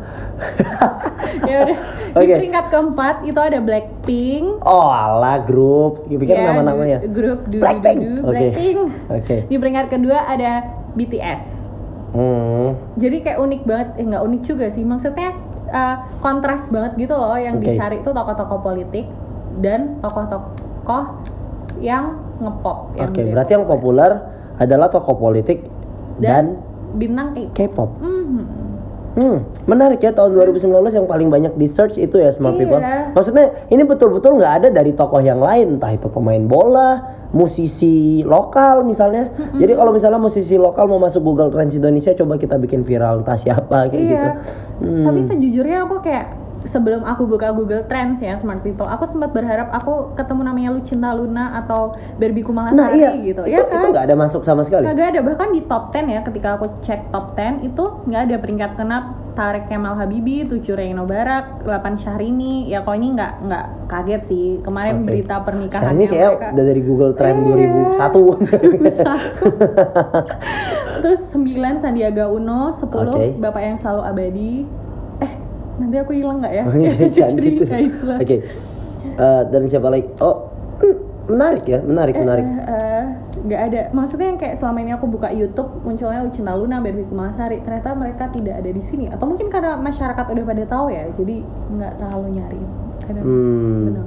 ya 1.44 1.56
udah 1.62 1.76
di 2.16 2.24
Oke. 2.24 2.34
peringkat 2.38 2.66
keempat 2.66 3.16
itu 3.22 3.36
ada 3.36 3.60
Blackpink 3.60 4.64
Oh, 4.64 4.88
ala 4.88 5.38
grup. 5.40 6.08
Pikir 6.08 6.32
Ya, 6.32 6.48
nama-namanya. 6.48 7.04
grup 7.04 7.44
du- 7.46 7.60
Blackpink. 7.60 7.98
du- 8.00 8.08
du- 8.16 8.24
Oke. 8.24 8.32
Blackpink 8.48 8.78
Oke. 9.12 9.36
di 9.44 9.54
peringkat 9.54 9.86
kedua 9.90 10.24
ada 10.24 10.52
BTS 10.90 11.68
Hmm. 12.10 12.74
jadi 12.96 13.16
kayak 13.22 13.38
unik 13.38 13.62
banget 13.62 13.88
eh 13.94 14.04
nggak 14.04 14.22
unik 14.24 14.42
juga 14.42 14.66
sih 14.66 14.82
maksudnya 14.82 15.30
uh, 15.70 15.96
kontras 16.20 16.66
banget 16.68 16.92
gitu 16.98 17.14
loh 17.16 17.38
yang 17.38 17.58
Oke. 17.58 17.72
dicari 17.72 18.02
itu 18.02 18.10
tokoh-tokoh 18.10 18.58
politik 18.60 19.06
dan 19.58 19.98
tokoh-tokoh 20.02 21.04
yang 21.80 22.18
ngepop 22.42 22.94
yang 22.98 23.10
Oke, 23.10 23.20
gede 23.22 23.30
berarti 23.32 23.52
yang 23.56 23.64
pop. 23.64 23.72
populer 23.78 24.12
adalah 24.60 24.88
tokoh 24.92 25.16
politik 25.16 25.64
dan, 26.20 26.60
bintang 27.00 27.32
kayak 27.32 27.50
K-pop. 27.56 27.90
Mhm. 28.02 28.04
Hmm, 28.04 28.44
menarik 29.64 30.00
ya 30.00 30.10
tahun 30.10 30.32
2019 30.32 30.66
yang 30.92 31.06
paling 31.06 31.28
banyak 31.28 31.52
di 31.54 31.66
search 31.66 31.96
itu 31.96 32.16
ya 32.16 32.30
smart 32.30 32.54
Iya. 32.54 32.60
people. 32.60 32.80
Maksudnya 33.12 33.44
ini 33.68 33.82
betul-betul 33.82 34.36
nggak 34.36 34.52
ada 34.58 34.68
dari 34.68 34.92
tokoh 34.92 35.18
yang 35.18 35.38
lain, 35.38 35.76
entah 35.76 35.90
itu 35.90 36.06
pemain 36.06 36.40
bola, 36.40 37.04
musisi 37.30 38.22
lokal 38.22 38.82
misalnya. 38.82 39.30
Jadi 39.52 39.72
kalau 39.72 39.90
misalnya 39.90 40.18
musisi 40.18 40.56
lokal 40.56 40.86
mau 40.86 40.98
masuk 40.98 41.22
Google 41.22 41.48
Trends 41.48 41.72
Indonesia, 41.72 42.10
coba 42.12 42.34
kita 42.36 42.56
bikin 42.56 42.82
viral 42.82 43.22
entah 43.22 43.36
siapa 43.36 43.86
kayak 43.86 43.94
Iya. 43.94 44.08
gitu. 44.08 44.28
Hmm. 44.82 45.04
Tapi 45.06 45.20
sejujurnya 45.22 45.78
aku 45.84 45.96
kayak 46.00 46.26
sebelum 46.68 47.06
aku 47.08 47.24
buka 47.24 47.52
Google 47.56 47.84
Trends 47.88 48.20
ya 48.20 48.36
Smart 48.36 48.60
People, 48.60 48.84
aku 48.84 49.08
sempat 49.08 49.32
berharap 49.32 49.72
aku 49.72 50.12
ketemu 50.16 50.42
namanya 50.44 50.70
Lucinta 50.76 51.12
Luna 51.16 51.56
atau 51.64 51.96
Barbie 52.20 52.44
Kumalasari 52.44 52.76
nah 52.76 52.88
iya, 52.92 53.10
gitu. 53.16 53.42
itu, 53.48 53.56
ya 53.56 53.64
itu 53.64 53.76
kan? 53.76 53.88
nggak 53.92 54.04
ada 54.10 54.16
masuk 54.16 54.42
sama 54.44 54.60
sekali. 54.66 54.84
Kagak 54.84 55.16
ada 55.16 55.20
bahkan 55.24 55.48
di 55.52 55.64
top 55.64 55.92
10 55.94 56.10
ya 56.12 56.20
ketika 56.24 56.48
aku 56.60 56.66
cek 56.84 57.08
top 57.12 57.32
10 57.36 57.64
itu 57.64 57.84
nggak 58.08 58.22
ada 58.28 58.36
peringkat 58.36 58.70
keenam 58.76 59.04
Tarek 59.30 59.70
Kemal 59.70 59.94
Habibi, 59.94 60.42
Tujuh 60.44 60.74
Reino 60.74 61.06
Barak, 61.06 61.62
8 61.64 62.02
Syahrini. 62.02 62.66
Ya 62.68 62.82
kok 62.82 62.98
ini 62.98 63.14
nggak 63.14 63.32
nggak 63.46 63.64
kaget 63.88 64.22
sih 64.26 64.46
kemarin 64.60 65.00
Oke. 65.00 65.06
berita 65.06 65.40
pernikahannya 65.40 65.96
ini 65.96 66.04
kayak 66.10 66.30
mereka. 66.36 66.52
udah 66.52 66.64
dari 66.66 66.82
Google 66.82 67.12
Trend 67.14 67.38
Iya. 67.40 67.70
2001. 67.96 68.50
Terus 71.02 71.20
9 71.32 71.80
Sandiaga 71.80 72.28
Uno, 72.28 72.74
10 72.74 72.84
Oke. 72.84 73.26
Bapak 73.40 73.62
yang 73.64 73.78
selalu 73.80 74.02
abadi. 74.04 74.52
Eh, 75.80 75.88
nanti 75.88 75.96
aku 75.96 76.12
hilang 76.12 76.44
nggak 76.44 76.52
ya? 76.52 76.62
Oh, 76.62 76.74
iya, 76.76 76.92
Jadi 77.24 77.40
gitu. 77.56 77.62
kayak 77.64 77.84
itulah. 77.88 78.18
Oke. 78.20 78.36
Eh, 79.00 79.42
dan 79.48 79.62
siapa 79.64 79.88
lagi? 79.88 80.04
Oh, 80.20 80.52
hmm, 80.78 80.96
menarik 81.26 81.64
ya, 81.64 81.80
menarik, 81.80 82.14
menarik. 82.14 82.44
Eh, 82.44 82.60
eh, 82.68 83.04
nggak 83.40 83.60
ada. 83.64 83.80
Maksudnya 83.90 84.26
yang 84.28 84.38
kayak 84.38 84.54
selama 84.54 84.78
ini 84.78 84.92
aku 84.92 85.08
buka 85.08 85.32
YouTube 85.32 85.72
munculnya 85.80 86.20
Lucinta 86.20 86.52
Luna, 86.52 86.78
Barbie 86.78 87.08
Kumalasari. 87.08 87.64
Ternyata 87.64 87.96
mereka 87.96 88.28
tidak 88.28 88.60
ada 88.60 88.70
di 88.70 88.82
sini. 88.84 89.08
Atau 89.08 89.24
mungkin 89.24 89.48
karena 89.48 89.80
masyarakat 89.80 90.24
udah 90.28 90.44
pada 90.44 90.64
tahu 90.68 90.86
ya, 90.92 91.08
jadi 91.10 91.36
nggak 91.72 91.92
terlalu 91.96 92.26
nyari. 92.36 92.60
Kadang. 93.00 93.24
Hmm. 93.24 93.80
Benar. 93.88 94.06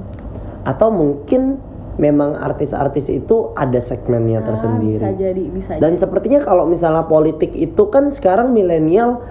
Atau 0.64 0.90
mungkin 0.94 1.58
memang 1.94 2.34
artis-artis 2.34 3.06
itu 3.08 3.54
ada 3.54 3.78
segmennya 3.78 4.42
Ah, 4.42 4.46
tersendiri. 4.50 4.98
Bisa 4.98 5.14
jadi, 5.14 5.44
bisa 5.50 5.72
Dan 5.78 5.94
jadi. 5.94 6.02
sepertinya 6.02 6.40
kalau 6.42 6.66
misalnya 6.66 7.06
politik 7.06 7.54
itu 7.54 7.90
kan 7.90 8.10
sekarang 8.10 8.50
milenial 8.50 9.22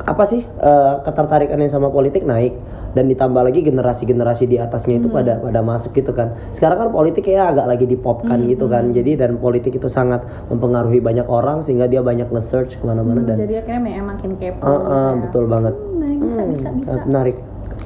apa 0.00 0.22
sih 0.24 0.42
eh, 0.42 0.94
ketertarikannya 1.02 1.66
sama 1.66 1.88
politik 1.88 2.22
naik 2.22 2.54
dan 2.88 3.04
ditambah 3.04 3.42
lagi 3.42 3.60
generasi-generasi 3.60 4.44
di 4.44 4.56
atasnya 4.56 4.96
itu 4.96 5.06
Hmm. 5.06 5.16
pada 5.16 5.32
pada 5.38 5.60
masuk 5.60 5.92
gitu 5.92 6.10
kan. 6.10 6.32
Sekarang 6.50 6.78
kan 6.78 6.88
politik 6.90 7.24
ya 7.24 7.48
agak 7.48 7.66
lagi 7.66 7.84
dipopkan 7.84 8.38
Hmm, 8.38 8.48
gitu 8.48 8.64
kan. 8.66 8.90
Jadi 8.90 9.14
dan 9.14 9.36
politik 9.36 9.72
itu 9.72 9.86
sangat 9.86 10.22
mempengaruhi 10.48 10.98
banyak 10.98 11.26
orang 11.26 11.60
sehingga 11.60 11.84
dia 11.84 12.00
banyak 12.00 12.26
nge-search 12.26 12.76
ke 12.76 12.84
mana-mana 12.84 13.20
Hmm, 13.20 13.28
dan 13.28 13.36
jadi 13.40 13.54
akhirnya 13.60 13.82
memang 13.82 14.06
makin 14.10 14.30
kepo. 14.34 14.62
Eh, 14.62 14.72
eh, 14.72 14.80
ya. 14.80 15.20
betul 15.20 15.44
banget. 15.46 15.74
Hmm, 15.74 16.00
nah, 16.00 16.08
bisa, 16.08 16.40
Hmm, 16.40 16.48
bisa, 16.48 16.68
bisa. 16.72 16.92
menarik. 17.04 17.36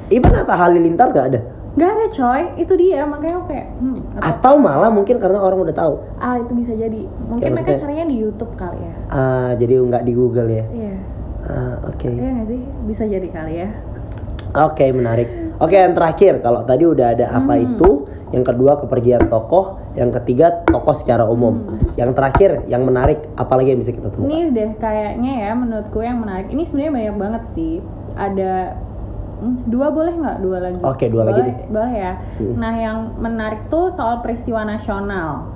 Even 0.08 0.32
Atta 0.32 0.54
Halilintar 0.54 1.08
gak 1.10 1.26
ada. 1.28 1.40
Gak 1.72 1.88
ada 1.88 2.06
coy, 2.06 2.42
itu 2.58 2.72
dia 2.78 3.00
makanya 3.02 3.42
kayak 3.42 3.66
hmm, 3.74 3.96
atau- 4.14 4.28
Atau 4.28 4.54
malah 4.56 4.88
mungkin 4.88 5.16
karena 5.16 5.40
orang 5.40 5.56
udah 5.62 5.72
tahu. 5.74 5.94
ah 6.16 6.36
itu 6.36 6.52
bisa 6.52 6.72
jadi. 6.72 7.08
Mungkin 7.26 7.40
Kayak 7.42 7.54
mereka 7.58 7.72
caranya 7.80 8.04
di 8.06 8.16
YouTube 8.18 8.52
kali 8.54 8.76
ya. 8.78 8.92
Ah, 9.08 9.50
jadi 9.56 9.80
nggak 9.80 10.04
di 10.04 10.12
Google 10.12 10.48
ya. 10.48 10.64
Iya. 10.68 10.91
Ah, 11.42 11.76
oke. 11.84 12.06
Iya 12.06 12.30
nggak 12.32 12.48
sih? 12.48 12.60
Bisa 12.86 13.02
jadi 13.04 13.28
kali 13.28 13.54
ya. 13.60 13.68
Oke, 14.52 14.84
menarik. 14.92 15.28
Oke, 15.58 15.74
yang 15.74 15.94
terakhir 15.94 16.38
kalau 16.38 16.60
tadi 16.62 16.84
udah 16.84 17.14
ada 17.14 17.26
apa 17.32 17.56
Hmm. 17.56 17.64
itu, 17.66 17.90
yang 18.30 18.44
kedua 18.44 18.76
kepergian 18.78 19.26
tokoh, 19.26 19.80
yang 19.94 20.12
ketiga 20.12 20.62
tokoh 20.64 20.92
secara 20.92 21.24
umum. 21.24 21.72
Yang 21.96 22.10
terakhir 22.12 22.50
yang 22.66 22.84
menarik 22.84 23.26
apalagi 23.34 23.72
yang 23.72 23.80
bisa 23.80 23.90
kita 23.90 24.12
temukan? 24.12 24.28
Hmm. 24.28 24.34
Ini 24.34 24.52
deh 24.52 24.70
kayaknya 24.76 25.32
ya 25.40 25.52
menurutku 25.52 25.98
yang 25.98 26.20
menarik. 26.20 26.46
Ini 26.48 26.62
sebenarnya 26.62 26.92
banyak 26.92 27.16
banget 27.16 27.42
sih. 27.52 27.74
Ada 28.12 28.52
hmm, 29.40 29.56
dua 29.66 29.88
boleh 29.88 30.14
nggak? 30.14 30.36
Dua 30.38 30.58
lagi. 30.60 30.80
Oke, 30.84 31.04
dua 31.08 31.22
lagi 31.24 31.40
Boleh- 31.40 31.48
deh. 31.48 31.66
Boleh 31.72 31.92
ya. 31.94 32.12
Hmm. 32.38 32.54
Nah 32.54 32.72
yang 32.76 32.98
menarik 33.16 33.60
tuh 33.66 33.88
soal 33.90 34.20
peristiwa 34.20 34.62
nasional. 34.62 35.48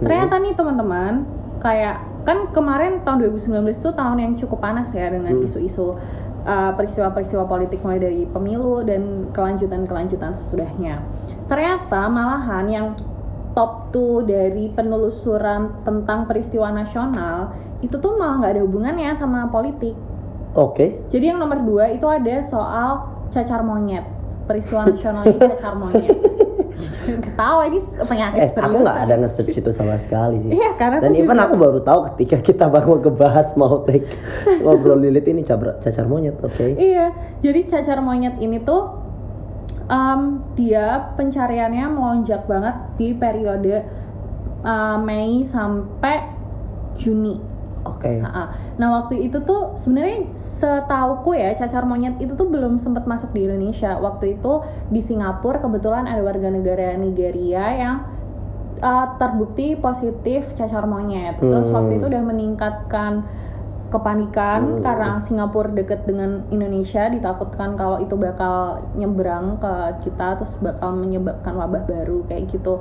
Ternyata 0.00 0.40
nih 0.40 0.52
teman-teman, 0.56 1.12
kayak 1.60 2.00
kan 2.24 2.52
kemarin 2.52 3.00
tahun 3.02 3.26
2019 3.32 3.70
itu 3.70 3.90
tahun 3.96 4.18
yang 4.20 4.32
cukup 4.36 4.58
panas 4.60 4.92
ya 4.92 5.08
dengan 5.08 5.32
Hmm. 5.34 5.46
isu-isu 5.46 5.96
uh, 6.44 6.72
peristiwa-peristiwa 6.76 7.44
politik 7.48 7.80
mulai 7.80 8.00
dari 8.00 8.22
pemilu 8.28 8.84
dan 8.84 9.32
kelanjutan-kelanjutan 9.32 10.36
sesudahnya. 10.36 11.00
Ternyata 11.48 12.06
malahan 12.08 12.66
yang 12.68 12.86
top 13.56 13.90
2 13.92 14.30
dari 14.30 14.70
penelusuran 14.70 15.82
tentang 15.82 16.30
peristiwa 16.30 16.70
nasional 16.70 17.50
itu 17.80 17.96
tuh 17.96 18.14
malah 18.20 18.44
nggak 18.44 18.52
ada 18.56 18.62
hubungannya 18.62 19.10
sama 19.16 19.48
politik. 19.48 19.96
Oke. 20.52 20.98
Jadi 21.14 21.30
yang 21.30 21.38
nomor 21.38 21.62
dua 21.62 21.94
itu 21.94 22.04
ada 22.10 22.42
soal 22.42 23.06
cacar 23.30 23.62
monyet. 23.62 24.04
Peristiwa 24.44 24.86
nasionalnya 24.92 25.38
cacar 25.38 25.74
monyet. 25.78 26.18
Ketawa 27.00 27.64
ini 27.64 27.78
penyakit 27.98 28.38
Eh, 28.38 28.48
serius. 28.50 28.66
aku 28.66 28.76
nggak 28.78 28.98
ada 29.00 29.14
nge-search 29.16 29.56
itu 29.56 29.70
sama 29.70 29.96
sekali 29.96 30.36
sih. 30.38 30.52
Iya, 30.52 30.70
karena 30.74 30.96
Dan 30.98 31.12
even 31.14 31.32
juga- 31.32 31.42
aku 31.42 31.54
baru 31.56 31.80
tahu 31.80 32.00
ketika 32.10 32.36
kita 32.42 32.64
baru 32.66 32.98
ngebahas 32.98 33.48
mau 33.54 33.82
take 33.82 34.04
ngobrol 34.62 34.96
lilit 34.96 35.24
ini 35.24 35.40
cabra- 35.40 35.76
cacar 35.78 36.04
monyet. 36.04 36.36
Oke. 36.38 36.72
Iya, 36.72 37.10
jadi 37.40 37.60
cacar 37.66 37.98
monyet 37.98 38.36
ini 38.36 38.60
tuh 38.60 39.00
em, 39.86 40.20
dia 40.54 40.86
pencariannya 41.10 41.86
melonjak 41.88 42.44
banget 42.44 42.76
di 42.94 43.12
periode 43.12 43.76
eh, 44.60 44.96
Mei 44.98 45.42
sampai 45.42 46.36
Juni. 46.94 47.49
Oke. 47.84 48.20
Ha-ha. 48.20 48.76
Nah 48.76 48.88
waktu 49.00 49.24
itu 49.24 49.40
tuh 49.44 49.72
sebenarnya 49.80 50.36
setauku 50.36 51.32
ya 51.32 51.56
cacar 51.56 51.88
monyet 51.88 52.20
itu 52.20 52.36
tuh 52.36 52.48
belum 52.48 52.76
sempat 52.76 53.08
masuk 53.08 53.32
di 53.32 53.48
Indonesia. 53.48 53.96
Waktu 53.96 54.36
itu 54.40 54.60
di 54.92 55.00
Singapura 55.00 55.64
kebetulan 55.64 56.04
ada 56.04 56.20
warga 56.20 56.52
negara 56.52 56.92
Nigeria 57.00 57.66
yang 57.72 57.96
uh, 58.84 59.16
terbukti 59.16 59.80
positif 59.80 60.52
cacar 60.56 60.84
monyet. 60.84 61.40
Terus 61.40 61.68
Hmm. 61.68 61.76
waktu 61.76 61.92
itu 62.00 62.04
udah 62.08 62.22
meningkatkan 62.24 63.24
kepanikan 63.90 64.78
Hmm. 64.78 64.82
karena 64.86 65.18
Singapura 65.18 65.74
deket 65.74 66.06
dengan 66.06 66.46
Indonesia 66.54 67.10
ditakutkan 67.10 67.74
kalau 67.74 67.98
itu 67.98 68.14
bakal 68.14 68.86
nyebrang 68.94 69.58
ke 69.58 70.06
kita 70.06 70.38
terus 70.38 70.54
bakal 70.62 70.94
menyebabkan 70.94 71.58
wabah 71.58 71.82
baru 71.90 72.22
kayak 72.30 72.46
gitu 72.54 72.78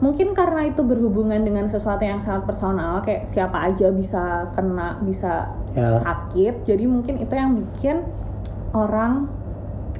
mungkin 0.00 0.32
karena 0.32 0.64
itu 0.66 0.80
berhubungan 0.80 1.40
dengan 1.40 1.68
sesuatu 1.68 2.00
yang 2.00 2.18
sangat 2.18 2.48
personal 2.48 3.00
kayak 3.00 3.28
siapa 3.28 3.68
aja 3.68 3.92
bisa 3.92 4.48
kena 4.52 4.96
bisa 5.00 5.52
Ya. 5.70 5.94
sakit. 6.02 6.66
Jadi 6.66 6.82
mungkin 6.84 7.20
itu 7.20 7.30
yang 7.30 7.54
bikin 7.54 8.02
orang 8.72 9.30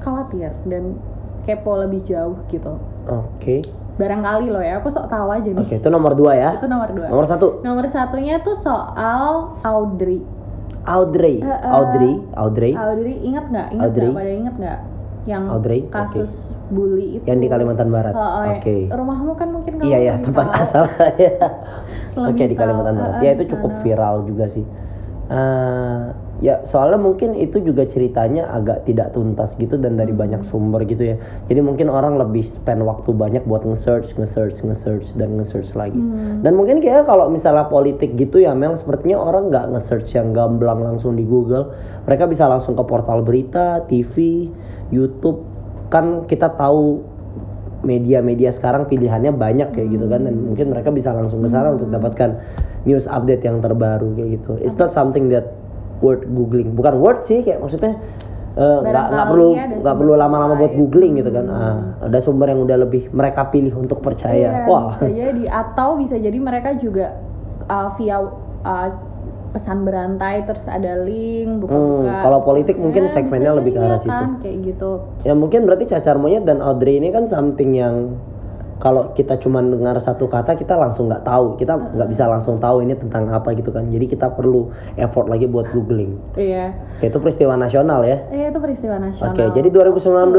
khawatir 0.00 0.50
dan 0.66 0.98
kepo 1.44 1.78
lebih 1.78 2.02
jauh 2.02 2.40
gitu. 2.48 2.74
Oke. 3.06 3.62
barangkali 4.00 4.48
loh 4.48 4.64
ya 4.64 4.80
aku 4.80 4.88
sok 4.88 5.12
tahu 5.12 5.28
aja 5.28 5.44
nih. 5.52 5.60
Oke, 5.60 5.76
itu 5.76 5.88
nomor 5.92 6.16
dua 6.16 6.32
ya. 6.32 6.50
itu 6.56 6.64
nomor 6.64 6.88
dua. 6.88 7.12
Nomor 7.12 7.26
satu, 7.28 7.60
nomor 7.60 7.84
satunya 7.84 8.40
tuh 8.40 8.56
soal 8.56 9.52
Audrey. 9.60 10.24
Audrey. 10.88 11.36
Eh, 11.38 11.44
eh. 11.44 11.68
Audrey, 11.68 12.12
Audrey, 12.32 12.72
Audrey 12.72 13.20
ingat 13.20 13.52
nggak? 13.52 13.68
Ingat 13.76 13.92
nggak? 13.92 14.16
Pada 14.16 14.32
ingat 14.32 14.54
nggak 14.56 14.78
yang 15.24 15.44
Audrey, 15.46 15.85
kasus 15.87 16.48
bully 16.68 17.20
itu 17.20 17.24
yang 17.24 17.38
di 17.38 17.46
Kalimantan 17.46 17.88
Barat. 17.88 18.14
Oh, 18.14 18.40
ya. 18.42 18.56
Oke. 18.56 18.88
rumahmu 18.88 19.33
kan 19.35 19.48
mungkin 19.50 19.72
Iya 19.78 19.98
ya, 20.00 20.14
tempat 20.18 20.46
tahu. 20.48 20.61
asal 20.61 20.85
saya. 20.90 21.33
Lebih 22.16 22.30
Oke 22.30 22.44
di 22.44 22.54
tahu, 22.54 22.61
Kalimantan 22.62 22.94
Barat. 22.96 23.14
eh, 23.16 23.22
Ya 23.22 23.30
itu 23.35 23.44
di 23.44 23.50
cukup 23.50 23.72
viral 23.78 24.24
juga 24.24 24.44
sih. 24.46 24.64
Eh, 25.28 26.00
ya 26.40 26.64
soalnya 26.64 26.96
mungkin 26.96 27.37
itu 27.37 27.61
juga 27.61 27.85
ceritanya 27.85 28.48
agak 28.48 28.88
tidak 28.88 29.12
tuntas 29.12 29.55
gitu 29.61 29.76
dan 29.76 30.00
dari 30.00 30.12
Hmm. 30.16 30.20
banyak 30.24 30.42
sumber 30.44 30.83
gitu 30.88 31.14
ya. 31.14 31.16
Jadi 31.46 31.61
mungkin 31.61 31.92
orang 31.92 32.16
lebih 32.16 32.42
spend 32.44 32.83
waktu 32.85 33.12
banyak 33.12 33.44
buat 33.44 33.62
nge-search, 33.64 34.16
nge-search, 34.16 34.64
nge-search 34.64 35.16
dan 35.20 35.37
nge-search 35.37 35.76
lagi. 35.76 36.00
Hmm. 36.00 36.40
Dan 36.40 36.57
mungkin 36.57 36.81
kayak 36.81 37.05
kalau 37.05 37.29
misalnya 37.29 37.68
politik 37.68 38.16
gitu 38.16 38.40
ya 38.40 38.57
Mel 38.57 38.72
sepertinya 38.74 39.20
orang 39.20 39.53
nggak 39.53 39.76
nge-search 39.76 40.16
yang 40.16 40.33
gamblang 40.33 40.81
langsung 40.81 41.14
di 41.14 41.29
Google. 41.29 41.76
Mereka 42.09 42.24
bisa 42.26 42.48
langsung 42.48 42.72
ke 42.72 42.85
portal 42.88 43.20
berita, 43.20 43.85
TV, 43.85 44.48
YouTube. 44.88 45.44
Kan 45.92 46.24
kita 46.24 46.57
tahu 46.57 47.05
media-media 47.81 48.53
sekarang 48.53 48.85
pilihannya 48.88 49.33
banyak 49.33 49.72
kayak 49.72 49.88
gitu 49.88 50.05
kan 50.05 50.29
dan 50.29 50.37
mungkin 50.37 50.68
mereka 50.68 50.92
bisa 50.92 51.16
langsung 51.16 51.40
ke 51.40 51.48
sana 51.48 51.72
untuk 51.72 51.88
dapatkan 51.88 52.37
news 52.85 53.09
update 53.09 53.44
yang 53.44 53.61
terbaru 53.64 54.12
kayak 54.16 54.40
gitu. 54.40 54.61
It's 54.61 54.76
not 54.76 54.92
something 54.92 55.33
that 55.33 55.59
worth 56.00 56.24
googling. 56.26 56.72
Bukan 56.74 56.98
worth 56.98 57.28
sih 57.28 57.44
kayak 57.44 57.60
maksudnya 57.60 57.96
eh, 58.56 58.78
nggak 58.82 58.84
nggak 58.84 59.26
Barangkali 59.28 59.30
perlu 59.30 59.48
nggak 59.80 59.96
perlu 59.96 60.12
lama-lama 60.16 60.54
buat 60.58 60.72
googling 60.74 61.20
gitu 61.20 61.30
kan. 61.30 61.46
Ah, 61.48 61.78
ada 62.08 62.18
sumber 62.18 62.50
yang 62.50 62.60
udah 62.64 62.76
lebih 62.82 63.12
mereka 63.12 63.48
pilih 63.48 63.72
untuk 63.76 64.02
percaya. 64.02 64.64
Iya, 64.64 64.68
Wah. 64.68 64.96
bisa 64.96 65.08
jadi 65.08 65.44
atau 65.48 65.88
bisa 66.00 66.16
jadi 66.18 66.38
mereka 66.40 66.74
juga 66.76 67.20
uh, 67.68 67.88
via 67.94 68.18
uh, 68.66 68.88
pesan 69.50 69.82
berantai 69.82 70.46
terus 70.46 70.70
ada 70.70 71.02
link 71.02 71.66
buka-buka. 71.66 72.06
Hmm, 72.06 72.22
kalau 72.22 72.38
politik 72.46 72.78
Terus, 72.78 72.84
mungkin 72.86 73.02
ya, 73.06 73.10
segmennya 73.10 73.52
lebih 73.58 73.74
ke 73.74 73.80
arah 73.82 73.98
ya 73.98 74.02
situ. 74.02 74.14
kan, 74.14 74.30
kayak 74.38 74.56
gitu. 74.62 74.90
Ya 75.26 75.34
mungkin 75.34 75.66
berarti 75.66 75.84
cacar 75.90 76.16
monyet 76.22 76.46
dan 76.46 76.62
Audrey 76.62 77.02
ini 77.02 77.10
kan 77.10 77.26
something 77.26 77.74
yang 77.74 78.14
kalau 78.80 79.12
kita 79.12 79.36
cuma 79.36 79.60
dengar 79.60 79.94
satu 79.96 80.24
kata 80.24 80.56
kita 80.56 80.72
langsung 80.72 81.06
nggak 81.06 81.22
tahu, 81.22 81.54
kita 81.54 81.76
nggak 81.76 82.08
bisa 82.08 82.24
langsung 82.24 82.56
tahu 82.56 82.80
ini 82.80 82.96
tentang 82.96 83.28
apa 83.28 83.52
gitu 83.52 83.68
kan. 83.68 83.86
Jadi 83.86 84.08
kita 84.08 84.32
perlu 84.32 84.72
effort 84.96 85.28
lagi 85.28 85.44
buat 85.44 85.68
googling. 85.68 86.16
Iya. 86.34 86.72
Itu 86.98 87.20
peristiwa 87.20 87.54
nasional 87.54 88.00
ya. 88.02 88.24
Iya 88.26 88.48
itu 88.48 88.58
peristiwa 88.58 88.96
nasional. 88.96 89.36
Oke, 89.36 89.44
jadi 89.52 89.68
2019 89.68 90.32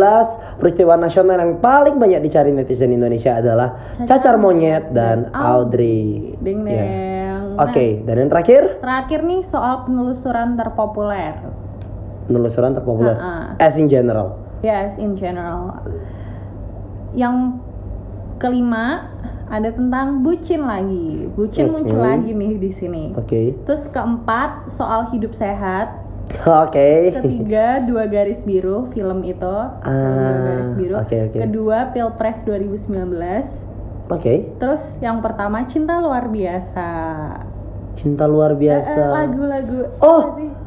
peristiwa 0.58 0.98
nasional 0.98 1.38
yang 1.38 1.54
paling 1.58 1.96
banyak 1.96 2.20
dicari 2.20 2.50
netizen 2.50 2.90
Indonesia 2.90 3.38
adalah 3.38 3.78
cacar 4.04 4.36
monyet 4.36 4.90
dan 4.90 5.30
Audrey. 5.32 6.34
Ding 6.36 6.66
Iya. 6.66 6.82
deng. 6.82 7.62
Oke, 7.62 8.02
dan 8.02 8.16
yang 8.18 8.30
terakhir 8.30 8.82
Terakhir 8.82 9.22
nih 9.22 9.42
soal 9.42 9.86
penelusuran 9.86 10.58
terpopuler. 10.58 11.38
penelusuran 12.22 12.72
terpopuler 12.72 13.14
Ha-ha. 13.14 13.60
as 13.60 13.76
in 13.76 13.86
general. 13.86 14.40
Yes, 14.62 14.96
in 14.96 15.14
general. 15.14 15.84
Yang 17.12 17.60
kelima 18.42 19.14
ada 19.46 19.70
tentang 19.70 20.20
bucin 20.20 20.64
lagi. 20.64 21.30
Bucin 21.30 21.68
Mhm. 21.68 21.72
muncul 21.72 22.00
lagi 22.00 22.32
nih 22.32 22.58
di 22.58 22.72
sini. 22.72 23.04
Oke. 23.14 23.54
Terus 23.62 23.86
keempat 23.86 24.68
soal 24.68 25.06
hidup 25.08 25.32
sehat. 25.32 26.02
Oke. 26.42 27.12
Ketiga 27.14 27.84
dua 27.84 28.08
garis 28.08 28.42
biru 28.42 28.88
film 28.90 29.22
itu. 29.22 29.56
film 29.84 30.08
dua 30.16 30.40
garis 30.40 30.66
Ah, 30.66 30.74
biru. 30.74 30.94
oke, 30.96 31.18
oke. 31.28 31.38
Kedua 31.38 31.78
Pilpres 31.92 32.40
2019. 32.42 33.46
Oke. 34.08 34.56
Terus 34.56 34.96
yang 34.98 35.20
pertama 35.20 35.64
cinta 35.64 36.00
luar 36.00 36.28
biasa. 36.28 36.88
Cinta 37.94 38.24
luar 38.26 38.56
biasa. 38.56 39.12
Lagu-lagu 39.14 39.92
Oh. 40.00 40.22
sih? 40.34 40.48
Eh, 40.48 40.48
eh, 40.48 40.56
dari 40.56 40.61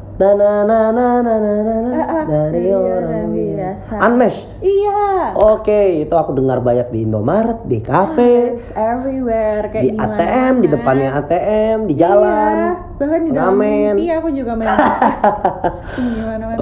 dari 2.25 2.71
orang 2.71 3.35
biasa. 3.35 3.93
Unmesh. 3.99 4.47
Iya. 4.63 5.35
Oke, 5.35 6.07
itu 6.07 6.15
aku 6.15 6.31
dengar 6.39 6.63
banyak 6.63 6.87
di 6.95 7.03
Indomaret, 7.03 7.67
di 7.67 7.83
kafe, 7.83 8.55
everywhere 8.71 9.67
di 9.75 9.91
ATM, 9.91 10.63
di 10.63 10.67
depannya 10.71 11.19
ATM, 11.19 11.87
di 11.91 11.93
jalan. 11.99 12.55
Bahkan 12.95 13.21
di 13.27 13.31
dalam 13.35 13.59
mimpi 13.59 14.07
aku 14.07 14.31
juga 14.31 14.55
main 14.55 14.71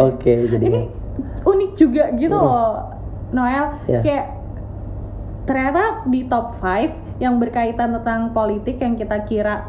Oke, 0.02 0.50
jadi 0.50 0.66
ini 0.66 0.82
unik 1.44 1.72
juga 1.78 2.10
gitu 2.18 2.34
loh 2.34 2.90
Noel 3.36 3.78
kayak 3.86 4.26
ternyata 5.44 6.08
di 6.08 6.26
top 6.26 6.56
5 6.58 7.22
yang 7.22 7.38
berkaitan 7.38 7.94
tentang 8.00 8.32
politik 8.34 8.80
yang 8.82 8.96
kita 8.96 9.22
kira 9.28 9.68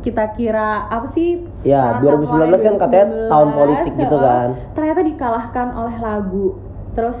kita 0.00 0.24
kira 0.34 0.86
apa 0.88 1.06
sih? 1.10 1.42
Ya, 1.66 1.98
saat 1.98 2.06
2019 2.06 2.60
kan 2.62 2.74
katanya 2.78 3.06
2019, 3.08 3.30
tahun 3.32 3.48
politik 3.54 3.92
gitu 3.98 4.16
kan. 4.16 4.48
ternyata 4.74 5.00
dikalahkan 5.02 5.68
oleh 5.74 5.96
lagu. 5.98 6.46
Terus 6.94 7.18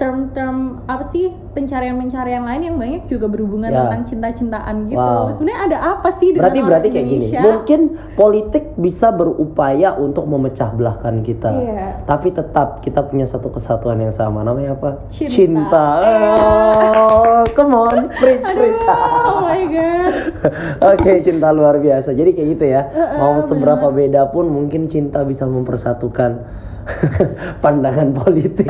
term-term 0.00 0.80
apa 0.88 1.04
sih 1.04 1.28
pencarian-pencarian 1.52 2.40
lain 2.40 2.62
yang 2.64 2.76
banyak 2.76 3.04
juga 3.04 3.28
berhubungan 3.28 3.68
Ya. 3.68 3.84
tentang 3.84 4.08
cinta-cintaan 4.08 4.88
gitu 4.88 4.96
Wow. 4.96 5.28
sebenarnya 5.28 5.60
ada 5.68 5.78
apa 5.92 6.08
sih 6.10 6.32
dengan 6.32 6.40
berarti 6.42 6.58
orang 6.58 6.68
berarti 6.72 6.88
kayak 6.88 7.06
gini. 7.06 7.26
Indonesia? 7.28 7.40
Mungkin 7.44 7.80
politik 8.16 8.64
bisa 8.74 9.12
berupaya 9.12 9.92
untuk 9.94 10.24
memecah 10.24 10.72
belahkan 10.72 11.20
kita. 11.20 11.50
Iya. 11.52 11.86
Tapi 12.02 12.32
tetap 12.32 12.80
kita 12.80 13.04
punya 13.04 13.28
satu 13.28 13.52
kesatuan 13.52 14.00
yang 14.00 14.10
sama. 14.10 14.40
Namanya 14.40 14.72
apa? 14.72 15.04
Cinta. 15.12 16.00
Oh, 16.34 17.44
come 17.52 17.76
on, 17.76 18.08
preach, 18.10 18.40
preach. 18.42 18.80
oh 18.80 19.44
my 19.44 19.62
god 19.66 20.12
Oke, 20.90 21.20
cinta 21.20 21.50
luar 21.50 21.76
biasa. 21.76 22.10
Jadi 22.10 22.32
kayak 22.32 22.48
gitu 22.50 22.64
ya. 22.66 22.88
Mau 23.18 23.36
bener. 23.36 23.44
seberapa 23.44 23.86
beda 23.90 24.22
pun 24.28 24.48
mungkin 24.48 24.88
cinta 24.88 25.20
bisa 25.22 25.44
mempersatukan 25.44 26.40
pandangan 27.62 28.10
politik 28.12 28.68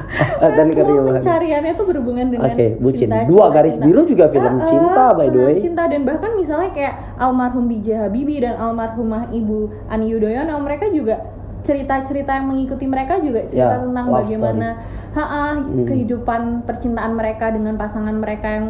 dan 0.56 0.68
keriuhan. 0.68 1.20
pencariannya 1.20 1.72
tuh 1.72 1.86
berhubungan 1.86 2.26
dengan 2.28 2.50
Oke, 2.50 2.66
bucin. 2.76 3.08
cinta, 3.08 3.24
Dua 3.24 3.44
cinta, 3.44 3.54
garis 3.54 3.74
cinta. 3.74 3.86
biru 3.86 4.02
juga 4.04 4.24
film 4.28 4.54
eh, 4.54 4.64
cinta, 4.64 5.04
by 5.12 5.28
the 5.28 5.40
way. 5.40 5.56
cinta 5.58 5.82
dan 5.86 6.00
bahkan 6.02 6.30
misalnya 6.34 6.70
kayak 6.70 6.94
almarhum 7.16 7.66
B.J. 7.66 7.86
Habibie 8.02 8.38
dan 8.38 8.56
almarhumah 8.56 9.30
Ibu 9.30 9.58
Ani 9.86 10.06
Yudhoyono 10.08 10.54
mereka 10.58 10.88
juga 10.88 11.22
cerita-cerita 11.62 12.34
yang 12.34 12.46
mengikuti 12.48 12.84
mereka 12.84 13.22
juga 13.22 13.46
cerita 13.46 13.78
Ya, 13.78 13.80
tentang 13.80 14.06
bagaimana 14.10 14.68
ha 15.12 15.22
Hmm. 15.54 15.86
kehidupan 15.86 16.40
percintaan 16.64 17.14
mereka 17.14 17.54
dengan 17.54 17.78
pasangan 17.78 18.10
mereka 18.12 18.48
yang 18.50 18.66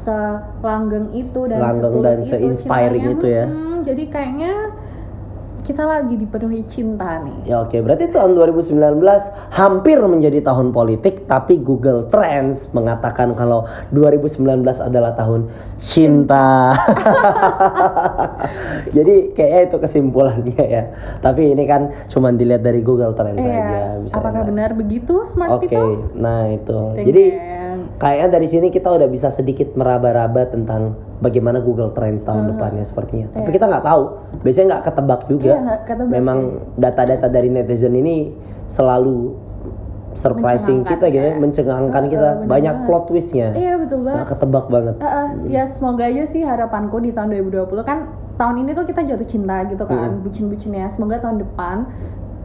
selanggeng 0.00 1.10
itu 1.12 1.40
dan 1.44 1.58
Selanggeng 1.58 1.94
dan 2.00 2.16
itu 2.16 2.28
se-inspiring 2.28 3.02
cintanya. 3.02 3.18
itu 3.18 3.26
ya. 3.26 3.44
Hmm, 3.44 3.76
jadi 3.82 4.04
kayaknya 4.06 4.52
kita 5.66 5.82
lagi 5.82 6.14
dipenuhi 6.14 6.62
cinta 6.70 7.18
nih. 7.18 7.50
Ya 7.50 7.58
oke, 7.58 7.74
berarti 7.82 8.06
tahun 8.06 8.38
2019 8.38 8.78
hampir 9.50 9.98
menjadi 9.98 10.38
tahun 10.40 10.70
politik, 10.70 11.26
tapi 11.26 11.58
Google 11.58 12.06
Trends 12.06 12.70
mengatakan 12.70 13.34
kalau 13.34 13.66
2019 13.90 14.62
adalah 14.78 15.12
tahun 15.12 15.50
cinta. 15.74 16.70
Jadi 18.96 19.34
kayaknya 19.34 19.60
itu 19.66 19.76
kesimpulannya 19.76 20.62
ya. 20.62 20.82
Tapi 21.18 21.50
ini 21.50 21.66
kan 21.66 21.90
cuma 22.06 22.30
dilihat 22.30 22.62
dari 22.62 22.80
Google 22.80 23.12
Trends 23.12 23.38
Iya, 23.38 23.50
saja. 23.50 23.78
bisa 24.00 24.14
apakah 24.16 24.40
enak. 24.40 24.48
benar 24.48 24.70
begitu 24.72 25.14
smart 25.26 25.50
Oke, 25.52 25.66
people? 25.66 26.08
nah 26.14 26.46
itu. 26.46 26.78
Deng, 26.94 27.04
Jadi 27.04 27.24
kayaknya 27.98 28.28
dari 28.30 28.46
sini 28.46 28.66
kita 28.70 28.88
udah 28.88 29.06
bisa 29.06 29.28
sedikit 29.28 29.74
meraba-raba 29.74 30.46
tentang 30.46 30.94
bagaimana 31.18 31.58
Google 31.58 31.90
Trends 31.90 32.22
tahun 32.22 32.52
depannya 32.52 32.82
sepertinya. 32.82 33.32
Tapi 33.32 33.48
kita 33.48 33.64
nggak 33.64 33.84
tahu. 33.84 34.02
Biasanya 34.40 34.66
nggak 34.70 34.84
ketebak 34.84 35.20
juga. 35.26 35.52
Nggak 35.56 35.80
ketebak, 35.84 36.12
Memang 36.12 36.38
data-data 36.76 37.26
dari 37.26 37.48
netizen 37.48 37.94
ini 37.94 38.32
selalu 38.66 39.32
surprising 40.12 40.80
kita 40.80 41.08
gitu 41.08 41.16
ya, 41.16 41.24
ya. 41.28 41.36
mencengangkan 41.36 42.04
kita. 42.08 42.28
bener 42.40 42.48
Banyak 42.48 42.74
banget. 42.74 42.86
plot 42.88 43.04
twistnya. 43.06 43.48
Iya 43.52 43.74
betul 43.76 43.98
banget. 44.00 44.16
Nggak 44.16 44.28
ketebak 44.32 44.66
banget. 44.68 44.94
Eh, 44.96 45.06
eh, 45.06 45.28
ya 45.52 45.64
semoga 45.68 46.04
aja 46.04 46.24
sih 46.24 46.40
harapanku 46.40 46.96
di 46.98 47.10
tahun 47.12 47.28
2020 47.36 47.84
kan 47.84 47.98
tahun 48.36 48.56
ini 48.64 48.70
tuh 48.72 48.84
kita 48.84 49.00
jatuh 49.02 49.28
cinta 49.28 49.64
gitu 49.64 49.84
kan, 49.84 50.20
bucin-bucinnya. 50.20 50.88
Semoga 50.88 51.20
tahun 51.20 51.40
depan 51.40 51.76